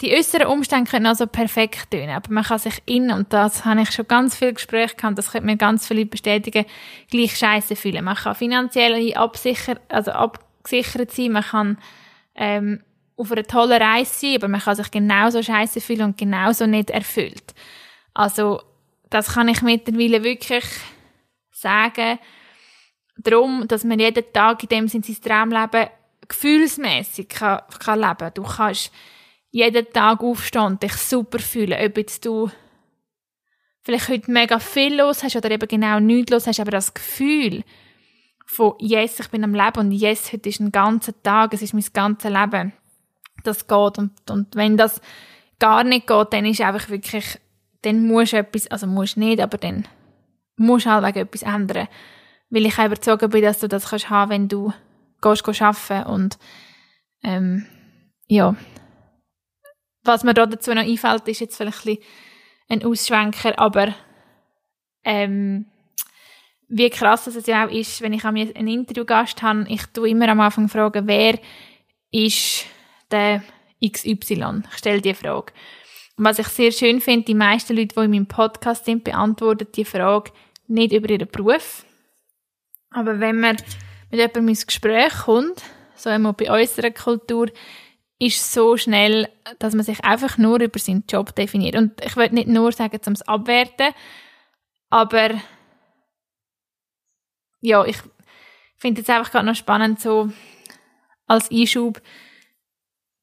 die 0.00 0.14
äußeren 0.14 0.46
Umstände 0.46 0.90
können 0.90 1.06
also 1.06 1.26
perfekt 1.26 1.90
tun, 1.90 2.08
aber 2.08 2.32
man 2.32 2.44
kann 2.44 2.58
sich 2.58 2.80
innen, 2.86 3.10
und 3.10 3.32
das 3.32 3.64
habe 3.64 3.82
ich 3.82 3.90
schon 3.90 4.06
ganz 4.06 4.36
viel 4.36 4.52
Gespräche 4.52 4.94
gehabt, 4.94 5.18
das 5.18 5.32
könnte 5.32 5.46
mir 5.46 5.56
ganz 5.56 5.88
viele 5.88 6.06
bestätigen, 6.06 6.66
gleich 7.10 7.36
scheiße 7.36 7.74
fühlen. 7.74 8.04
Man 8.04 8.14
kann 8.14 8.36
finanziell 8.36 9.12
absicher, 9.14 9.80
also 9.88 10.12
abgesichert 10.12 11.10
sein, 11.10 11.32
man 11.32 11.42
kann 11.42 11.78
ähm, 12.36 12.82
auf 13.16 13.32
einer 13.32 13.42
tollen 13.42 13.82
Reise 13.82 14.14
sein, 14.14 14.36
aber 14.36 14.46
man 14.46 14.60
kann 14.60 14.76
sich 14.76 14.90
genauso 14.90 15.42
scheiße 15.42 15.80
fühlen 15.80 16.02
und 16.02 16.18
genauso 16.18 16.66
nicht 16.66 16.90
erfüllt. 16.90 17.54
Also, 18.18 18.60
das 19.10 19.34
kann 19.34 19.46
ich 19.46 19.62
mittlerweile 19.62 20.24
wirklich 20.24 20.64
sagen. 21.52 22.18
Darum, 23.16 23.68
dass 23.68 23.84
man 23.84 24.00
jeden 24.00 24.32
Tag 24.32 24.60
in 24.64 24.68
dem 24.70 24.88
Sinne 24.88 25.04
sein 25.04 25.22
Traumleben 25.22 25.88
gefühlsmäßig 26.26 27.28
kann, 27.28 27.60
kann 27.78 28.00
leben. 28.00 28.34
Du 28.34 28.42
kannst 28.42 28.90
jeden 29.52 29.92
Tag 29.92 30.20
aufstehen 30.20 30.62
und 30.62 30.82
dich 30.82 30.94
super 30.94 31.38
fühlen. 31.38 31.78
Ob 31.80 31.96
jetzt 31.96 32.24
du 32.24 32.50
vielleicht 33.82 34.08
heute 34.08 34.32
mega 34.32 34.58
viel 34.58 34.96
los 34.96 35.22
hast 35.22 35.36
oder 35.36 35.52
eben 35.52 35.68
genau 35.68 36.00
nichts 36.00 36.32
los 36.32 36.48
hast, 36.48 36.58
aber 36.58 36.72
das 36.72 36.94
Gefühl 36.94 37.62
von 38.46 38.74
yes, 38.80 39.20
ich 39.20 39.28
bin 39.28 39.44
am 39.44 39.54
Leben 39.54 39.78
und 39.78 39.92
yes, 39.92 40.32
heute 40.32 40.48
ist 40.48 40.58
ein 40.58 40.72
ganzer 40.72 41.14
Tag, 41.22 41.54
es 41.54 41.62
ist 41.62 41.72
mein 41.72 41.86
ganzes 41.92 42.32
Leben, 42.32 42.72
das 43.44 43.68
geht. 43.68 43.98
Und, 43.98 44.28
und 44.28 44.56
wenn 44.56 44.76
das 44.76 45.00
gar 45.60 45.84
nicht 45.84 46.08
geht, 46.08 46.32
dann 46.32 46.46
ist 46.46 46.60
einfach 46.60 46.88
wirklich 46.88 47.38
dann 47.82 48.06
musst 48.06 48.32
du 48.32 48.38
etwas, 48.38 48.70
also 48.70 48.86
musst 48.86 49.16
nicht, 49.16 49.40
aber 49.40 49.58
dann 49.58 49.86
musst 50.56 50.86
du 50.86 50.90
halt 50.90 51.06
wegen 51.06 51.26
etwas 51.26 51.42
ändern. 51.42 51.88
Weil 52.50 52.66
ich 52.66 52.78
auch 52.78 52.86
überzeugt 52.86 53.30
bin, 53.30 53.42
dass 53.42 53.60
du 53.60 53.68
das 53.68 53.90
kannst 53.90 54.10
haben, 54.10 54.30
wenn 54.30 54.48
du 54.48 54.72
gehst, 55.20 55.44
gehst 55.44 55.62
arbeiten 55.62 56.10
und 56.10 56.38
ähm, 57.22 57.66
ja, 58.26 58.54
was 60.04 60.24
mir 60.24 60.34
da 60.34 60.46
dazu 60.46 60.72
noch 60.72 60.82
einfällt, 60.82 61.28
ist 61.28 61.40
jetzt 61.40 61.56
vielleicht 61.56 61.86
ein, 61.86 61.98
ein 62.68 62.84
Ausschwenker, 62.84 63.58
aber 63.58 63.94
ähm, 65.04 65.66
wie 66.68 66.90
krass 66.90 67.26
es 67.26 67.46
ja 67.46 67.66
auch 67.66 67.70
ist, 67.70 68.02
wenn 68.02 68.12
ich 68.12 68.24
einen 68.24 68.68
Interviewgast 68.68 69.42
habe, 69.42 69.66
ich 69.68 69.86
tue 69.86 70.10
immer 70.10 70.28
am 70.28 70.40
Anfang 70.40 70.68
fragen, 70.68 71.06
wer 71.06 71.38
ist 72.10 72.66
der 73.10 73.42
XY? 73.84 74.62
Ich 74.70 74.78
stelle 74.78 75.00
die 75.00 75.14
Frage. 75.14 75.52
Was 76.20 76.40
ich 76.40 76.48
sehr 76.48 76.72
schön 76.72 77.00
finde, 77.00 77.26
die 77.26 77.34
meisten 77.34 77.76
Leute, 77.76 77.94
die 77.94 78.04
in 78.04 78.10
meinem 78.10 78.26
Podcast 78.26 78.84
sind, 78.84 79.04
beantworten 79.04 79.68
die 79.72 79.84
Frage 79.84 80.32
nicht 80.66 80.92
über 80.92 81.08
ihren 81.08 81.28
Beruf. 81.28 81.84
Aber 82.90 83.20
wenn 83.20 83.38
man 83.38 83.56
mit 84.10 84.18
jemandem 84.18 84.48
ins 84.48 84.66
Gespräch 84.66 85.12
kommt, 85.24 85.62
so 85.94 86.10
einmal 86.10 86.32
bei 86.32 86.50
unserer 86.50 86.90
Kultur, 86.90 87.52
ist 88.18 88.52
so 88.52 88.76
schnell, 88.76 89.28
dass 89.60 89.74
man 89.74 89.84
sich 89.84 90.04
einfach 90.04 90.38
nur 90.38 90.60
über 90.60 90.80
seinen 90.80 91.04
Job 91.08 91.36
definiert. 91.36 91.76
Und 91.76 92.04
ich 92.04 92.16
will 92.16 92.30
nicht 92.30 92.48
nur 92.48 92.72
sagen, 92.72 93.00
um 93.06 93.12
es 93.12 93.22
abwerten, 93.22 93.94
aber 94.90 95.40
ja, 97.60 97.84
ich 97.84 97.98
finde 98.76 99.02
es 99.02 99.08
einfach 99.08 99.30
gerade 99.30 99.46
noch 99.46 99.54
spannend, 99.54 100.00
so 100.00 100.32
als 101.28 101.48
Einschub, 101.52 102.02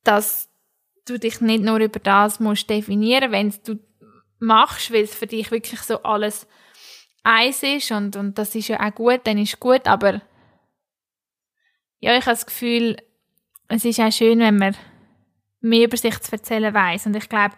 dass 0.06 0.50
du 1.06 1.20
dich 1.20 1.42
nicht 1.42 1.64
nur 1.64 1.80
über 1.80 2.00
das 2.00 2.40
musst 2.40 2.70
definieren, 2.70 3.32
wenn 3.32 3.54
du 3.66 3.80
machst, 4.40 4.92
weil 4.92 5.04
es 5.04 5.16
für 5.16 5.28
dich 5.28 5.52
wirklich 5.52 5.82
so 5.82 6.02
alles 6.04 6.48
eins 7.24 7.64
ist 7.64 7.92
und, 7.92 8.16
und 8.16 8.38
das 8.38 8.54
ist 8.56 8.68
ja 8.68 8.80
auch 8.80 8.94
gut, 8.94 9.22
dann 9.24 9.38
ist 9.38 9.60
gut, 9.60 9.88
aber 9.88 10.22
ja, 12.00 12.16
ich 12.18 12.26
habe 12.26 12.36
das 12.36 12.46
Gefühl, 12.46 12.98
es 13.68 13.86
ist 13.86 14.00
auch 14.00 14.12
schön, 14.12 14.40
wenn 14.40 14.58
man 14.58 14.76
mehr 15.62 15.86
über 15.86 15.98
sich 15.98 16.20
zu 16.20 16.34
erzählen 16.34 16.74
weiß 16.74 17.08
und 17.08 17.16
ich 17.16 17.30
glaube, 17.30 17.56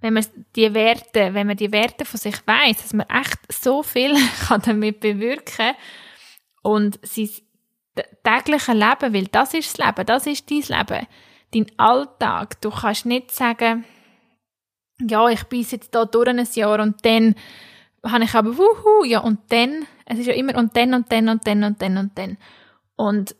wenn 0.00 0.14
man 0.14 0.26
die 0.54 0.74
Werte, 0.74 1.34
wenn 1.34 1.46
man 1.46 1.56
die 1.56 1.72
Werte 1.72 2.04
von 2.04 2.18
sich 2.18 2.46
weiß, 2.46 2.82
dass 2.82 2.92
man 2.92 3.08
echt 3.08 3.38
so 3.52 3.82
viel 3.82 4.14
kann 4.46 4.62
damit 4.62 5.00
bewirken 5.00 5.74
und 6.62 6.98
sein 7.02 7.30
tägliche 8.22 8.72
Leben, 8.72 9.14
weil 9.14 9.26
das 9.28 9.54
ist 9.54 9.78
das 9.78 9.86
Leben, 9.86 10.06
das 10.06 10.26
ist 10.26 10.50
dein 10.50 10.78
Leben, 10.78 11.06
dein 11.52 11.66
Alltag. 11.76 12.60
Du 12.60 12.70
kannst 12.70 13.06
nicht 13.06 13.30
sagen, 13.30 13.84
ja, 15.00 15.28
ich 15.28 15.44
bin 15.44 15.66
jetzt 15.68 15.94
da 15.94 16.04
durch 16.04 16.28
ein 16.28 16.46
Jahr 16.54 16.80
und 16.80 17.04
dann 17.04 17.34
habe 18.04 18.24
ich 18.24 18.34
aber 18.34 18.56
wuhu, 18.56 19.04
ja 19.04 19.20
und 19.20 19.40
dann, 19.48 19.86
es 20.06 20.18
ist 20.18 20.26
ja 20.26 20.34
immer 20.34 20.56
und 20.56 20.76
dann 20.76 20.94
und 20.94 21.10
dann 21.10 21.28
und 21.28 21.46
dann 21.46 21.64
und 21.64 21.82
dann 21.82 21.98
und 21.98 22.18
dann. 22.18 22.38
Und 22.96 23.36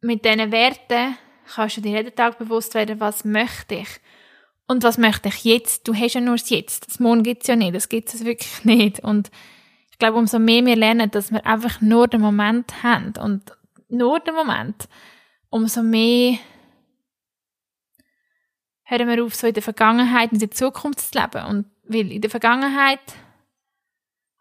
mit 0.00 0.24
diesen 0.24 0.50
Werten 0.52 1.16
kannst 1.54 1.76
du 1.76 1.80
dir 1.80 1.98
jeden 1.98 2.14
Tag 2.14 2.38
bewusst 2.38 2.74
werden, 2.74 3.00
was 3.00 3.24
möchte 3.24 3.76
ich 3.76 3.88
und 4.66 4.82
was 4.82 4.98
möchte 4.98 5.28
ich 5.28 5.44
jetzt. 5.44 5.86
Du 5.86 5.94
hast 5.94 6.14
ja 6.14 6.20
nur 6.20 6.36
das 6.36 6.50
Jetzt. 6.50 6.88
Das 6.88 6.98
Morgen 7.00 7.22
gibt 7.22 7.42
es 7.42 7.48
ja 7.48 7.56
nicht, 7.56 7.74
das 7.74 7.88
gibt 7.88 8.12
es 8.12 8.24
wirklich 8.24 8.64
nicht. 8.64 9.00
Und 9.00 9.30
ich 9.90 9.98
glaube, 9.98 10.18
umso 10.18 10.38
mehr 10.38 10.64
wir 10.64 10.76
lernen, 10.76 11.10
dass 11.10 11.30
wir 11.30 11.46
einfach 11.46 11.80
nur 11.80 12.08
den 12.08 12.20
Moment 12.20 12.82
haben 12.82 13.12
und 13.22 13.56
nur 13.88 14.20
den 14.20 14.34
Moment, 14.34 14.88
umso 15.50 15.82
mehr 15.82 16.38
hören 18.86 19.08
wir 19.08 19.24
auf, 19.24 19.34
so 19.34 19.46
in 19.46 19.54
der 19.54 19.62
Vergangenheit 19.62 20.32
und 20.32 20.42
in 20.42 20.48
der 20.48 20.50
Zukunft 20.52 21.00
zu 21.00 21.18
leben. 21.18 21.44
Und 21.46 21.66
weil 21.84 22.10
in 22.10 22.20
der 22.22 22.30
Vergangenheit 22.30 23.00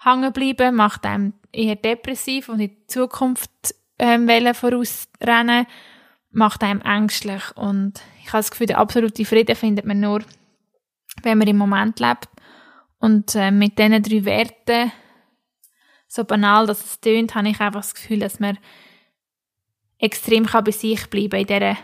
hängen 0.01 0.31
bleiben, 0.31 0.75
macht 0.75 1.05
einem 1.05 1.33
eher 1.51 1.75
depressiv 1.75 2.49
und 2.49 2.59
in 2.59 2.69
die 2.69 2.87
Zukunft 2.87 3.51
ähm, 3.97 4.29
vorausrennen, 4.53 5.65
macht 6.31 6.63
einem 6.63 6.81
ängstlich. 6.81 7.43
Und 7.55 8.01
ich 8.21 8.27
habe 8.27 8.39
das 8.39 8.51
Gefühl, 8.51 8.67
der 8.67 8.77
absolute 8.77 9.25
Frieden 9.25 9.55
findet 9.55 9.85
man 9.85 9.99
nur, 9.99 10.23
wenn 11.23 11.37
man 11.37 11.47
im 11.47 11.57
Moment 11.57 11.99
lebt. 11.99 12.29
Und 12.99 13.35
äh, 13.35 13.51
mit 13.51 13.79
diesen 13.79 14.03
drei 14.03 14.25
Werten, 14.25 14.91
so 16.07 16.23
banal 16.23 16.67
dass 16.67 16.85
es 16.85 16.99
tönt, 16.99 17.33
habe 17.35 17.49
ich 17.49 17.59
einfach 17.59 17.81
das 17.81 17.95
Gefühl, 17.95 18.19
dass 18.19 18.39
man 18.39 18.59
extrem 19.97 20.45
kann 20.45 20.63
bei 20.63 20.71
sich 20.71 21.09
bleiben 21.09 21.39
in 21.39 21.47
dieser 21.47 21.77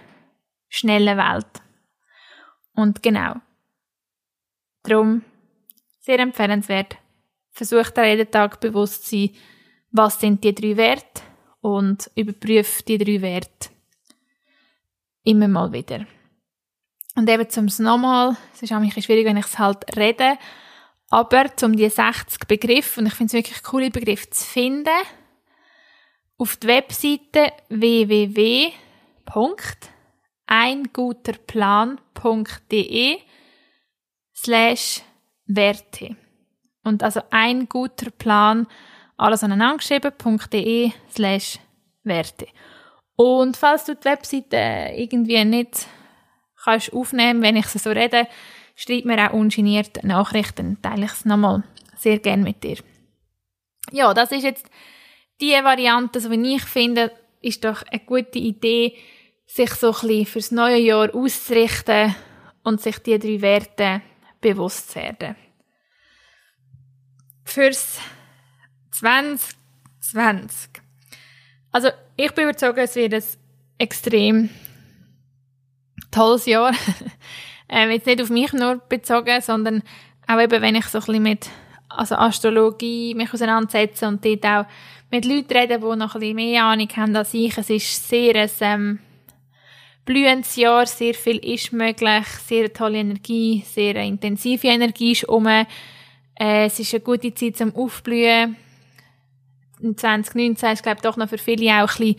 schnellen 0.70 1.18
Welt. 1.18 1.62
Und 2.74 3.04
genau. 3.04 3.36
Darum 4.84 5.24
sehr 6.00 6.20
empfehlenswert, 6.20 6.98
versucht 7.52 7.98
dir 7.98 8.06
jeden 8.06 8.32
Tag 8.32 8.60
bewusst 8.60 9.06
zu 9.06 9.18
sein, 9.18 9.36
was 9.92 10.20
sind 10.20 10.44
die 10.44 10.56
drei 10.56 10.78
Werte 10.78 11.22
und 11.62 12.10
überprüft 12.16 12.88
die 12.88 12.98
drei 12.98 13.22
Werte 13.22 13.70
immer 15.24 15.48
mal 15.48 15.72
wieder. 15.72 16.06
Und 17.16 17.30
eben 17.30 17.50
zum 17.50 17.68
nochmal, 17.78 18.38
es 18.54 18.64
ist 18.64 18.72
auch 18.72 18.80
bisschen 18.80 19.04
schwierig, 19.04 19.26
wenn 19.26 19.38
ich 19.38 19.46
es 19.46 19.60
halt 19.60 19.96
rede, 19.96 20.38
aber 21.10 21.52
um 21.62 21.76
die 21.76 21.90
60 21.90 22.48
Begriffe, 22.48 23.02
und 23.02 23.08
ich 23.08 23.14
finde 23.14 23.28
es 23.28 23.34
wirklich 23.34 23.74
cool, 23.74 23.84
die 23.84 23.90
Begriffe 23.90 24.30
zu 24.30 24.46
finden, 24.46 24.90
auf 26.38 26.56
die 26.56 26.68
Webseite 26.68 27.52
www.einguterplan.de 30.52 33.20
slash 34.34 35.02
Werte. 35.46 36.18
Und 36.84 37.04
also 37.04 37.22
ein 37.30 37.70
guter 37.70 38.10
Plan, 38.12 38.68
alles 39.18 39.44
aneinandergeschrieben.de 39.44 40.92
slash 41.10 41.60
Werte. 42.04 42.48
Und 43.16 43.56
falls 43.58 43.86
du 43.86 43.96
die 43.96 44.06
Webseite 44.06 44.92
irgendwie 44.96 45.44
nicht 45.46 45.88
kannst 46.64 46.94
aufnehmen, 46.94 47.42
wenn 47.42 47.56
ich 47.56 47.66
sie 47.68 47.80
so 47.80 47.92
rede, 47.92 48.28
schreib 48.76 49.06
mir 49.06 49.30
auch 49.30 49.34
ungeniert 49.34 50.04
Nachrichten, 50.04 50.82
teile 50.82 51.06
ich 51.06 51.12
es 51.12 51.26
nochmal 51.26 51.64
sehr 51.98 52.20
gerne 52.20 52.44
mit 52.44 52.64
dir. 52.64 52.78
Ja, 53.92 54.14
das 54.14 54.32
ist 54.32 54.44
jetzt 54.44 54.70
die 55.40 55.52
Variante, 55.52 56.20
so 56.20 56.32
wie 56.32 56.56
ich 56.56 56.64
finde, 56.64 57.12
ist 57.42 57.64
doch 57.64 57.84
eine 57.84 58.00
gute 58.00 58.40
Idee, 58.40 58.98
sich 59.54 59.74
so 59.74 59.88
ein 59.88 59.94
bisschen 59.94 60.26
fürs 60.26 60.52
neue 60.52 60.78
Jahr 60.78 61.14
auszurichten 61.14 62.16
und 62.64 62.82
sich 62.82 63.00
die 63.00 63.20
drei 63.20 63.42
Werte 63.42 64.02
bewusst 64.40 64.92
zu 64.92 64.96
werden 64.96 65.36
fürs 67.44 68.00
2020. 68.92 70.70
Also 71.72 71.90
ich 72.16 72.32
bin 72.32 72.46
überzeugt, 72.46 72.78
es 72.78 72.96
wird 72.96 73.14
ein 73.14 73.24
extrem 73.78 74.50
tolles 76.12 76.46
Jahr. 76.46 76.74
ähm, 77.70 77.92
jetzt 77.92 78.06
nicht 78.06 78.22
auf 78.22 78.30
mich 78.30 78.54
nur 78.54 78.78
bezogen, 78.78 79.42
sondern 79.42 79.84
auch 80.28 80.40
eben, 80.40 80.62
wenn 80.62 80.76
ich 80.76 80.86
so 80.86 81.00
ein 81.00 81.06
bisschen 81.06 81.24
mit 81.24 81.50
also 81.90 82.16
Astrologie 82.16 83.16
mich 83.16 83.34
auseinandersetze 83.34 84.08
und 84.08 84.24
dort 84.24 84.46
auch 84.46 84.66
mit 85.10 85.26
Leuten 85.26 85.52
rede, 85.52 85.80
die 85.80 85.96
noch 85.98 86.16
ein 86.16 86.22
bisschen 86.22 86.36
mehr 86.36 86.64
Ahnung 86.64 86.88
haben 86.96 87.16
als 87.16 87.34
ich. 87.34 87.58
Es 87.58 87.70
ist 87.70 88.08
sehr 88.08 88.36
ein 88.36 88.50
ähm, 88.62 89.00
blühendes 90.06 90.56
Jahr, 90.56 90.86
sehr 90.86 91.14
viel 91.14 91.38
ist 91.38 91.74
möglich, 91.74 92.26
sehr 92.46 92.72
tolle 92.74 93.00
Energie, 93.00 93.64
sehr 93.66 93.96
intensive 93.98 94.68
Energie 94.68 95.12
ist 95.12 95.26
um. 95.26 95.48
Äh, 95.48 95.66
es 96.38 96.80
ist 96.80 96.94
eine 96.94 97.02
gute 97.02 97.34
Zeit 97.34 97.58
zum 97.58 97.76
Aufblühen. 97.76 98.56
2019 99.82 100.62
war 100.62 100.74
es, 100.74 100.84
glaube 100.84 100.98
ich, 100.98 101.02
doch 101.02 101.18
noch 101.18 101.30
für 101.30 101.38
viele 101.38 101.84
auch 101.84 101.90
ein 101.90 101.98
bisschen 101.98 102.16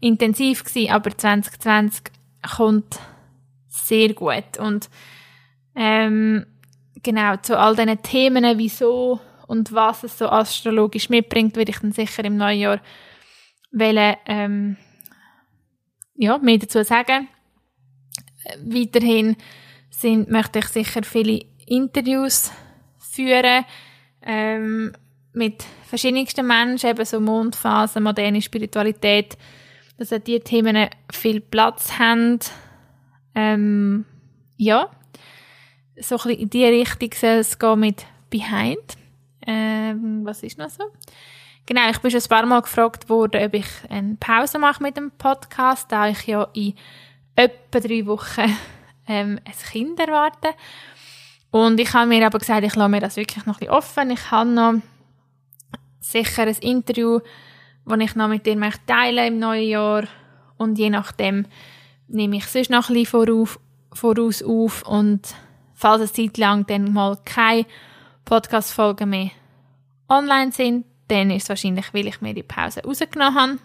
intensiv 0.00 0.64
gewesen, 0.64 0.90
aber 0.90 1.16
2020 1.16 2.04
kommt 2.56 2.98
sehr 3.68 4.12
gut. 4.14 4.58
Und 4.58 4.88
ähm, 5.74 6.46
genau, 7.02 7.36
zu 7.36 7.58
all 7.58 7.76
diesen 7.76 8.02
Themen, 8.02 8.58
wieso 8.58 9.20
und 9.46 9.72
was 9.72 10.04
es 10.04 10.18
so 10.18 10.28
astrologisch 10.28 11.08
mitbringt, 11.08 11.56
würde 11.56 11.70
ich 11.70 11.78
dann 11.78 11.92
sicher 11.92 12.24
im 12.24 12.36
neuen 12.36 12.60
Jahr 12.60 12.80
wollen, 13.72 14.16
ähm, 14.26 14.76
ja, 16.14 16.38
mehr 16.38 16.58
dazu 16.58 16.82
sagen. 16.84 17.28
Weiterhin 18.64 19.36
sind, 19.90 20.30
möchte 20.30 20.58
ich 20.58 20.68
sicher 20.68 21.02
viele 21.02 21.44
Interviews 21.66 22.50
führen 22.98 23.64
ähm, 24.22 24.92
mit 25.32 25.64
verschiedensten 25.84 26.46
Menschen, 26.46 26.90
eben 26.90 27.04
so 27.04 27.20
Mondphase, 27.20 28.00
moderne 28.00 28.42
Spiritualität, 28.42 29.36
dass 29.98 30.12
auch 30.12 30.18
diese 30.18 30.40
Themen 30.40 30.88
viel 31.12 31.40
Platz 31.40 31.98
haben. 31.98 32.38
Ähm, 33.34 34.04
ja, 34.56 34.90
so 35.96 36.16
ein 36.16 36.22
bisschen 36.22 36.40
in 36.40 36.50
die 36.50 36.64
Richtung 36.64 37.10
soll 37.14 37.30
es 37.30 37.58
gehen 37.58 37.80
mit 37.80 38.06
Behind. 38.30 38.96
Ähm, 39.46 40.24
was 40.24 40.42
ist 40.42 40.58
noch 40.58 40.70
so? 40.70 40.84
Genau, 41.66 41.88
ich 41.90 41.98
bin 41.98 42.10
schon 42.10 42.20
ein 42.20 42.28
paar 42.28 42.46
Mal 42.46 42.62
gefragt 42.62 43.08
worden, 43.08 43.44
ob 43.44 43.54
ich 43.54 43.66
eine 43.88 44.16
Pause 44.16 44.58
mache 44.58 44.82
mit 44.82 44.96
dem 44.96 45.12
Podcast, 45.12 45.92
da 45.92 46.08
ich 46.08 46.26
ja 46.26 46.48
in 46.54 46.74
etwa 47.36 47.78
drei 47.78 48.04
Wochen 48.06 48.56
ähm, 49.06 49.38
ein 49.44 49.70
Kind 49.70 50.00
erwarte. 50.00 50.48
Und 51.52 51.78
ich 51.78 51.92
habe 51.94 52.08
mir 52.08 52.26
aber 52.26 52.38
gesagt, 52.38 52.64
ich 52.64 52.74
lasse 52.74 52.88
mir 52.88 53.00
das 53.00 53.16
wirklich 53.16 53.46
noch 53.46 53.60
ein 53.60 53.70
offen. 53.70 54.10
Ich 54.10 54.30
habe 54.30 54.50
noch 54.50 54.74
sicher 56.00 56.42
ein 56.42 56.56
Interview, 56.56 57.20
das 57.86 58.00
ich 58.00 58.14
noch 58.16 58.28
mit 58.28 58.44
dir 58.44 58.56
möchte 58.56 58.86
teilen 58.86 59.34
im 59.34 59.38
neuen 59.38 59.68
Jahr. 59.68 60.04
und 60.56 60.78
je 60.78 60.90
nachdem 60.90 61.46
nehme 62.08 62.36
ich 62.36 62.46
sonst 62.46 62.70
noch 62.70 62.88
ein 62.88 62.94
bisschen 62.94 63.26
vorauf, 63.26 63.60
voraus 63.92 64.42
auf 64.42 64.86
und 64.86 65.34
falls 65.74 66.02
es 66.02 66.12
Zeit 66.12 66.38
lang 66.38 66.66
dann 66.66 66.92
mal 66.92 67.18
keine 67.24 67.66
Podcast-Folgen 68.24 69.10
mehr 69.10 69.30
online 70.08 70.52
sind, 70.52 70.86
dann 71.12 71.30
ist 71.30 71.44
es 71.44 71.48
wahrscheinlich, 71.48 71.92
weil 71.92 72.06
ich 72.06 72.20
mir 72.20 72.34
die 72.34 72.42
Pause 72.42 72.82
rausgenommen 72.82 73.34
habe. 73.34 73.58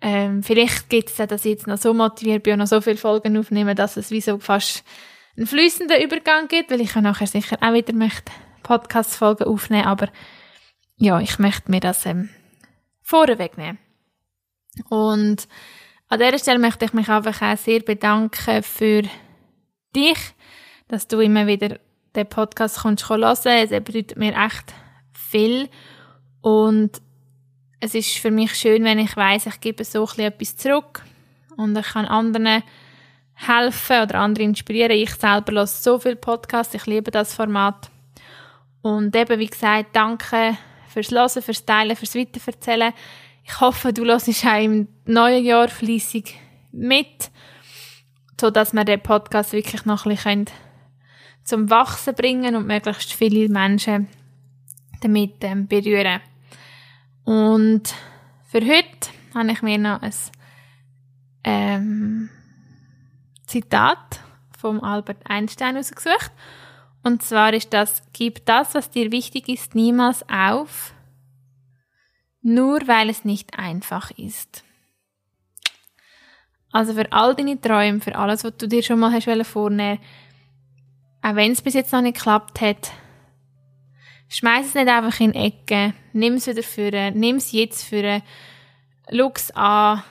Ähm, 0.00 0.42
vielleicht 0.42 0.88
gibt 0.88 1.10
es 1.10 1.20
auch, 1.20 1.26
dass 1.26 1.44
ich 1.44 1.52
jetzt 1.52 1.66
noch 1.66 1.76
so 1.76 1.92
motiviert 1.92 2.44
bin 2.44 2.54
und 2.54 2.60
noch 2.60 2.66
so 2.66 2.80
viele 2.80 2.96
Folgen 2.96 3.36
aufnehme, 3.36 3.74
dass 3.74 3.96
es 3.96 4.10
wie 4.10 4.20
so 4.20 4.38
fast 4.38 4.84
einen 5.36 5.46
fließenden 5.46 6.00
Übergang 6.00 6.46
gibt, 6.48 6.70
weil 6.70 6.80
ich 6.80 6.94
ja 6.94 7.00
nachher 7.00 7.26
sicher 7.26 7.58
auch 7.60 7.72
wieder 7.72 7.92
möchte 7.92 8.32
Podcast-Folgen 8.62 9.44
aufnehmen, 9.44 9.86
aber 9.86 10.08
ja, 10.96 11.20
ich 11.20 11.38
möchte 11.38 11.70
mir 11.70 11.80
das 11.80 12.06
ähm, 12.06 12.28
vorweg 13.02 13.56
nehmen. 13.56 13.78
Und 14.88 15.48
an 16.08 16.18
dieser 16.20 16.38
Stelle 16.38 16.58
möchte 16.58 16.84
ich 16.84 16.92
mich 16.92 17.08
einfach 17.08 17.42
auch 17.42 17.56
sehr 17.56 17.80
bedanken 17.80 18.62
für 18.62 19.02
dich, 19.96 20.18
dass 20.86 21.08
du 21.08 21.20
immer 21.20 21.46
wieder 21.46 21.78
den 22.14 22.28
Podcast 22.28 22.80
kommst 22.80 23.08
hören. 23.08 23.22
Es 23.22 23.70
bedeutet 23.70 24.16
mir 24.16 24.34
echt 24.34 24.74
viel 25.30 25.68
und 26.40 27.00
es 27.80 27.94
ist 27.94 28.16
für 28.18 28.30
mich 28.30 28.54
schön, 28.54 28.84
wenn 28.84 28.98
ich 28.98 29.16
weiß, 29.16 29.46
ich 29.46 29.60
gebe 29.60 29.84
so 29.84 30.08
etwas 30.16 30.56
zurück 30.56 31.02
und 31.56 31.76
ich 31.76 31.86
kann 31.86 32.06
anderen 32.06 32.62
helfen 33.34 34.02
oder 34.02 34.16
andere 34.16 34.44
inspirieren. 34.44 34.92
Ich 34.92 35.14
selber 35.14 35.52
höre 35.52 35.66
so 35.66 35.98
viele 35.98 36.16
Podcasts, 36.16 36.74
ich 36.74 36.86
liebe 36.86 37.10
das 37.10 37.34
Format. 37.34 37.90
Und 38.82 39.14
eben, 39.14 39.38
wie 39.38 39.46
gesagt, 39.46 39.94
danke 39.94 40.56
fürs 40.88 41.10
Hören, 41.10 41.42
fürs 41.42 41.64
Teilen, 41.64 41.96
fürs 41.96 42.14
Weiterverzählen. 42.14 42.92
Ich 43.44 43.60
hoffe, 43.60 43.92
du 43.92 44.04
hörst 44.04 44.28
auch 44.28 44.60
im 44.60 44.88
neuen 45.04 45.44
Jahr 45.44 45.68
fleissig 45.68 46.34
mit, 46.72 47.30
sodass 48.40 48.72
wir 48.72 48.84
den 48.84 49.02
Podcast 49.02 49.52
wirklich 49.52 49.84
noch 49.84 50.04
ein 50.04 50.14
bisschen 50.14 50.46
zum 51.44 51.70
Wachsen 51.70 52.14
bringen 52.14 52.56
und 52.56 52.66
möglichst 52.66 53.12
viele 53.12 53.48
Menschen 53.48 54.08
damit 55.00 55.42
ähm, 55.42 55.66
berühren. 55.66 56.20
Und 57.24 57.94
für 58.44 58.60
heute 58.60 59.10
habe 59.34 59.52
ich 59.52 59.62
mir 59.62 59.78
noch 59.78 60.02
ein 60.02 60.14
ähm, 61.44 62.30
Zitat 63.46 64.20
vom 64.56 64.82
Albert 64.82 65.28
Einstein 65.28 65.76
ausgesucht. 65.76 66.32
Und 67.02 67.22
zwar 67.22 67.54
ist 67.54 67.72
das, 67.72 68.02
gib 68.12 68.44
das, 68.46 68.74
was 68.74 68.90
dir 68.90 69.12
wichtig 69.12 69.48
ist, 69.48 69.74
niemals 69.74 70.28
auf, 70.28 70.94
nur 72.42 72.80
weil 72.86 73.08
es 73.08 73.24
nicht 73.24 73.58
einfach 73.58 74.10
ist. 74.12 74.64
Also 76.72 76.94
für 76.94 77.10
all 77.12 77.34
deine 77.34 77.60
Träume, 77.60 78.00
für 78.00 78.16
alles, 78.16 78.44
was 78.44 78.56
du 78.56 78.66
dir 78.68 78.82
schon 78.82 78.98
mal 78.98 79.12
hast 79.12 79.46
vornehmen 79.46 79.98
auch 81.22 81.34
wenn 81.34 81.52
es 81.52 81.62
bis 81.62 81.74
jetzt 81.74 81.92
noch 81.92 82.00
nicht 82.00 82.16
geklappt 82.16 82.60
hat, 82.60 82.92
schmeiß 84.28 84.66
es 84.66 84.74
nicht 84.74 84.88
einfach 84.88 85.20
in 85.20 85.32
die 85.32 85.38
Ecke, 85.38 85.94
nimm 86.12 86.34
es 86.34 86.46
wieder 86.46 86.62
für, 86.62 87.10
nimm 87.12 87.36
es 87.36 87.52
jetzt 87.52 87.84
für, 87.84 88.22
schau 89.10 89.32
es 89.34 89.50
an, 89.52 90.02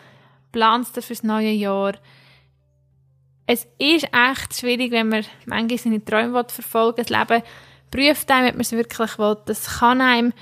plan 0.51 0.81
es 0.81 0.91
dir 0.91 1.01
fürs 1.01 1.23
neue 1.23 1.51
Jahr. 1.51 1.93
Es 3.45 3.65
ist 3.77 4.07
echt 4.11 4.55
schwierig, 4.55 4.91
wenn 4.91 5.09
man 5.09 5.25
manchmal 5.45 5.77
seine 5.77 6.03
Träume 6.03 6.43
verfolgen 6.47 6.97
will. 6.97 7.05
Das 7.05 7.29
Leben 7.29 7.43
prüft 7.91 8.29
einem, 8.29 8.49
ob 8.49 8.53
man 8.55 8.61
es 8.61 8.71
wirklich 8.71 9.17
will. 9.17 9.37
Das 9.45 9.79
kann 9.79 10.01
einem 10.01 10.33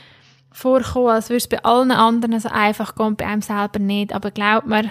vorkommen, 0.52 1.10
als 1.10 1.30
würde 1.30 1.38
es 1.38 1.48
bei 1.48 1.64
allen 1.64 1.92
anderen 1.92 2.40
so 2.40 2.50
einfach 2.50 2.96
gehen, 2.96 3.16
bei 3.16 3.28
einem 3.28 3.42
selber 3.42 3.78
nicht. 3.80 4.14
Aber 4.14 4.32
glaubt 4.32 4.68
mir, 4.68 4.90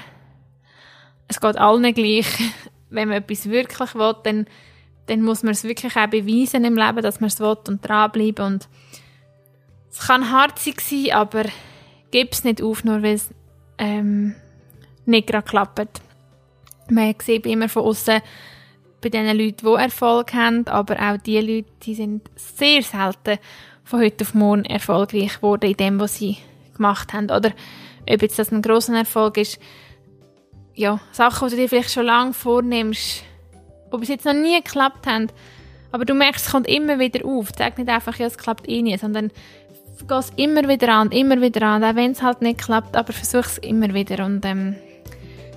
es 1.26 1.40
geht 1.40 1.56
allen 1.56 1.92
gleich. 1.94 2.26
Wenn 2.90 3.08
man 3.08 3.18
etwas 3.18 3.48
wirklich 3.48 3.94
will, 3.94 4.14
dann 4.22 4.46
dann 5.06 5.22
muss 5.22 5.42
man 5.42 5.52
es 5.52 5.64
wirklich 5.64 5.96
auch 5.96 6.06
beweisen 6.06 6.64
im 6.64 6.76
Leben, 6.76 7.02
dass 7.02 7.20
man 7.20 7.28
es 7.28 7.40
will 7.40 7.56
und 7.68 7.86
dranbleiben 7.86 8.44
und 8.46 8.68
es 9.90 10.06
kann 10.06 10.30
hart 10.30 10.58
sein, 10.58 11.12
aber 11.12 11.44
gib 12.10 12.32
es 12.32 12.44
nicht 12.44 12.62
auf, 12.62 12.84
nur 12.84 13.02
weil 13.02 13.14
es 13.14 13.30
ähm, 13.78 14.34
nicht 15.06 15.28
gerade 15.28 15.46
klappt. 15.46 16.00
Man 16.90 17.14
sieht 17.22 17.46
immer 17.46 17.68
von 17.68 17.84
außen 17.84 18.20
bei 19.00 19.08
den 19.08 19.26
Leuten, 19.36 19.66
die 19.66 19.82
Erfolg 19.82 20.32
haben, 20.34 20.66
aber 20.66 20.96
auch 20.98 21.18
die 21.18 21.38
Leute, 21.38 21.70
die 21.82 21.94
sind 21.94 22.28
sehr 22.36 22.82
selten 22.82 23.38
von 23.84 24.00
heute 24.00 24.24
auf 24.24 24.34
morgen 24.34 24.64
erfolgreich 24.64 25.36
geworden 25.36 25.70
in 25.70 25.76
dem, 25.76 26.00
was 26.00 26.16
sie 26.16 26.38
gemacht 26.74 27.12
haben. 27.12 27.30
Oder 27.30 27.52
ob 28.10 28.22
jetzt 28.22 28.38
das 28.38 28.50
ein 28.50 28.62
grosser 28.62 28.96
Erfolg 28.96 29.36
ist, 29.36 29.60
ja, 30.74 31.00
Sachen, 31.12 31.48
die 31.48 31.54
du 31.54 31.62
dir 31.62 31.68
vielleicht 31.68 31.92
schon 31.92 32.06
lange 32.06 32.32
vornimmst, 32.32 33.22
die 33.92 33.98
bis 33.98 34.08
jetzt 34.08 34.24
noch 34.24 34.32
nie 34.32 34.56
geklappt 34.62 35.06
haben. 35.06 35.28
Aber 35.92 36.04
du 36.04 36.14
merkst, 36.14 36.46
es 36.46 36.52
kommt 36.52 36.66
immer 36.66 36.98
wieder 36.98 37.24
auf. 37.24 37.50
Sag 37.56 37.78
nicht 37.78 37.88
einfach, 37.88 38.18
ja, 38.18 38.26
es 38.26 38.38
klappt 38.38 38.68
eh 38.68 38.82
nie, 38.82 38.96
sondern 38.98 39.30
geh 40.08 40.14
es 40.14 40.32
immer 40.36 40.68
wieder 40.68 40.92
an, 40.92 41.12
immer 41.12 41.40
wieder 41.40 41.62
an, 41.62 41.84
auch 41.84 41.94
wenn 41.94 42.12
es 42.12 42.22
halt 42.22 42.42
nicht 42.42 42.58
klappt, 42.58 42.96
aber 42.96 43.12
versuch 43.12 43.46
es 43.46 43.58
immer 43.58 43.94
wieder. 43.94 44.24
Und 44.24 44.44
ähm, 44.44 44.76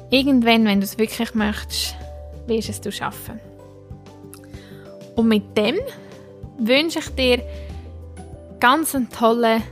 irgendwann, 0.10 0.66
wenn 0.66 0.80
du 0.80 0.86
es 0.86 0.98
wirklich 0.98 1.34
möchtest, 1.34 1.96
wirst 2.46 2.70
es 2.70 2.82
du 2.82 2.92
schaffen. 2.92 3.40
Und 5.16 5.28
mit 5.28 5.58
dem 5.58 5.76
wünsche 6.60 7.00
ich 7.00 7.10
dir 7.10 7.44
ganz 8.60 8.96
einen 8.96 9.10
tollen 9.10 9.64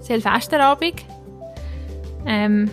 Silvesterabend. 0.00 1.04
Ähm, 2.26 2.70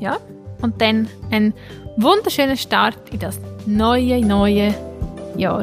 ja, 0.00 0.18
und 0.62 0.80
dann 0.80 1.08
einen 1.30 1.54
wunderschönen 1.96 2.56
Start 2.56 2.96
in 3.10 3.18
das 3.18 3.38
neue, 3.66 4.20
neue 4.20 4.72
Jahr. 5.36 5.62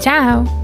Ciao! 0.00 0.57